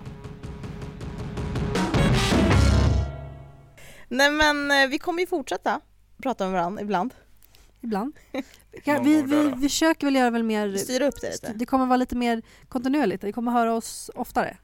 [4.09, 5.81] Nej men eh, vi kommer ju fortsätta
[6.23, 7.15] prata med varandra ibland.
[7.87, 8.17] Ibland.
[8.85, 10.77] Vi, vi, vi försöker väl göra väl mer...
[10.77, 11.53] Styra upp det lite.
[11.53, 13.25] Det kommer vara lite mer kontinuerligt.
[13.25, 14.57] Vi kommer höra oss oftare.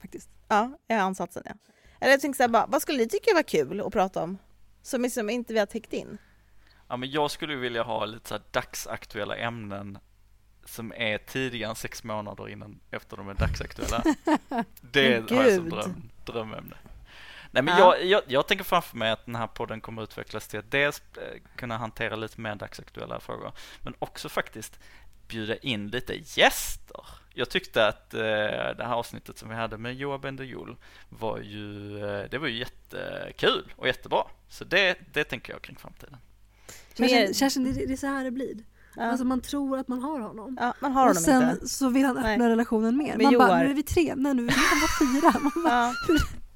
[0.00, 0.30] Faktiskt.
[0.48, 1.52] Ja, är ansatsen ja.
[2.00, 4.38] Eller jag tänkte såhär bara, vad skulle ni tycka var kul att prata om?
[4.82, 6.18] Som liksom inte vi har täckt in?
[6.88, 9.98] Ja men jag skulle vilja ha lite så här dagsaktuella ämnen
[10.64, 14.02] som är tidigare än sex månader innan efter de är dagsaktuella.
[14.80, 16.76] Det har jag som dröm, drömämne.
[17.50, 17.96] Nej men Ja.
[17.96, 21.02] jag, jag, jag tänker framför mig att den här podden kommer utvecklas till att dels
[21.16, 24.78] eh, kunna hantera lite mer dagsaktuella frågor, men också faktiskt
[25.28, 27.06] bjuda in lite gäster.
[27.34, 30.76] Jag tyckte att eh, det här avsnittet som vi hade med Joa Bender-Joel
[31.08, 34.22] var ju, eh, det var ju jättekul och jättebra.
[34.48, 36.16] Så det, det tänker jag kring framtiden.
[36.94, 38.56] Kerstin, Kerstin det, det är så här det blir.
[38.96, 39.02] Ja.
[39.04, 40.56] Alltså man tror att man har honom.
[40.60, 41.68] ja, man har och honom sen inte.
[41.68, 42.48] så vill han öppna Nej.
[42.48, 43.16] relationen mer.
[43.16, 45.40] Med man bara, nu är vi tre, nej nu vill han vara fyra.
[45.54, 45.94] Man bara, Ja.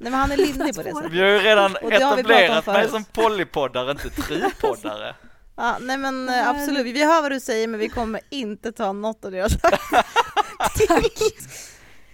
[0.03, 1.13] Nej men han är lindig på det sättet.
[1.13, 5.15] Vi har ju redan Och etablerat mig som polypoddare, inte tripoddare.
[5.57, 6.45] Ja, nej men eh, Nej.
[6.47, 9.45] absolut, vi hör vad du säger men vi kommer inte ta något av det jag
[9.45, 9.83] har sagt.
[10.89, 11.13] Tack.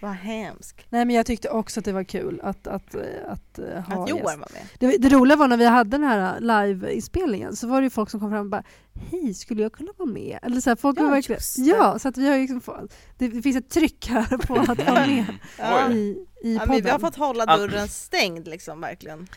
[0.01, 0.86] Vad hemskt.
[0.90, 4.03] Nej men jag tyckte också att det var kul att, att, eh, att, eh, ha
[4.05, 4.24] Att Johan gäst.
[4.24, 4.62] var med.
[4.78, 8.11] Det, det roliga var när vi hade den här live-inspelningen så var det ju folk
[8.11, 8.62] som kom fram och bara
[9.11, 10.38] Hej, skulle jag kunna vara med?
[10.42, 11.62] Eller så här, folk Ja, var verkligen, just det.
[11.62, 14.68] ja, så att vi har liksom fått, det, det finns ett tryck här på att
[14.68, 15.24] vara med
[15.59, 15.90] Ja.
[15.92, 15.94] I,
[16.42, 16.74] i Ja, podden.
[16.74, 19.28] men vi har fått hålla dörren stängd liksom, verkligen.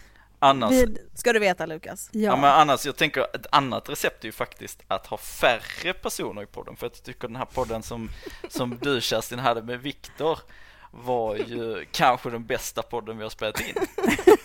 [0.44, 2.10] Annars, Vi- Ska du veta Lukas.
[2.12, 2.22] ja.
[2.22, 2.36] ja.
[2.36, 6.46] men annars, jag tänker ett annat recept är ju faktiskt att ha färre personer i
[6.46, 6.76] podden.
[6.76, 8.10] För jag tycker den här podden som,
[8.50, 10.40] som du Kerstin hade med Viktor
[10.92, 13.76] var ju kanske den bästa podden vi har spelat in.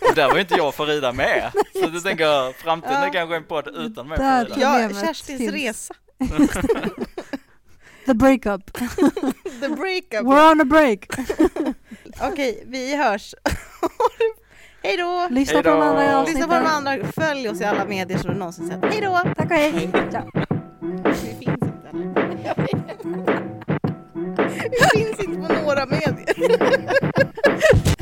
[0.09, 1.51] Och där var ju inte jag och Farida med.
[1.73, 4.55] Så du tänker, framtiden är kanske en podd utan mig Farida.
[4.59, 5.53] Ja, Kerstins finns.
[5.53, 5.93] resa.
[8.05, 8.73] The breakup.
[9.61, 10.21] The breakup.
[10.25, 11.07] We're on a break.
[12.21, 13.35] Okej, vi hörs.
[14.83, 15.27] Hej då!
[15.29, 16.49] Lyssna på de andra Lyssna avsnitten.
[16.49, 18.85] på de andra, följ oss i alla medier som du någonsin sett.
[18.93, 19.19] Hej då!
[19.35, 19.89] Tack och hej.
[20.11, 20.21] Ja.
[21.03, 21.89] Vi finns inte.
[24.71, 26.25] Vi finns inte på några medier.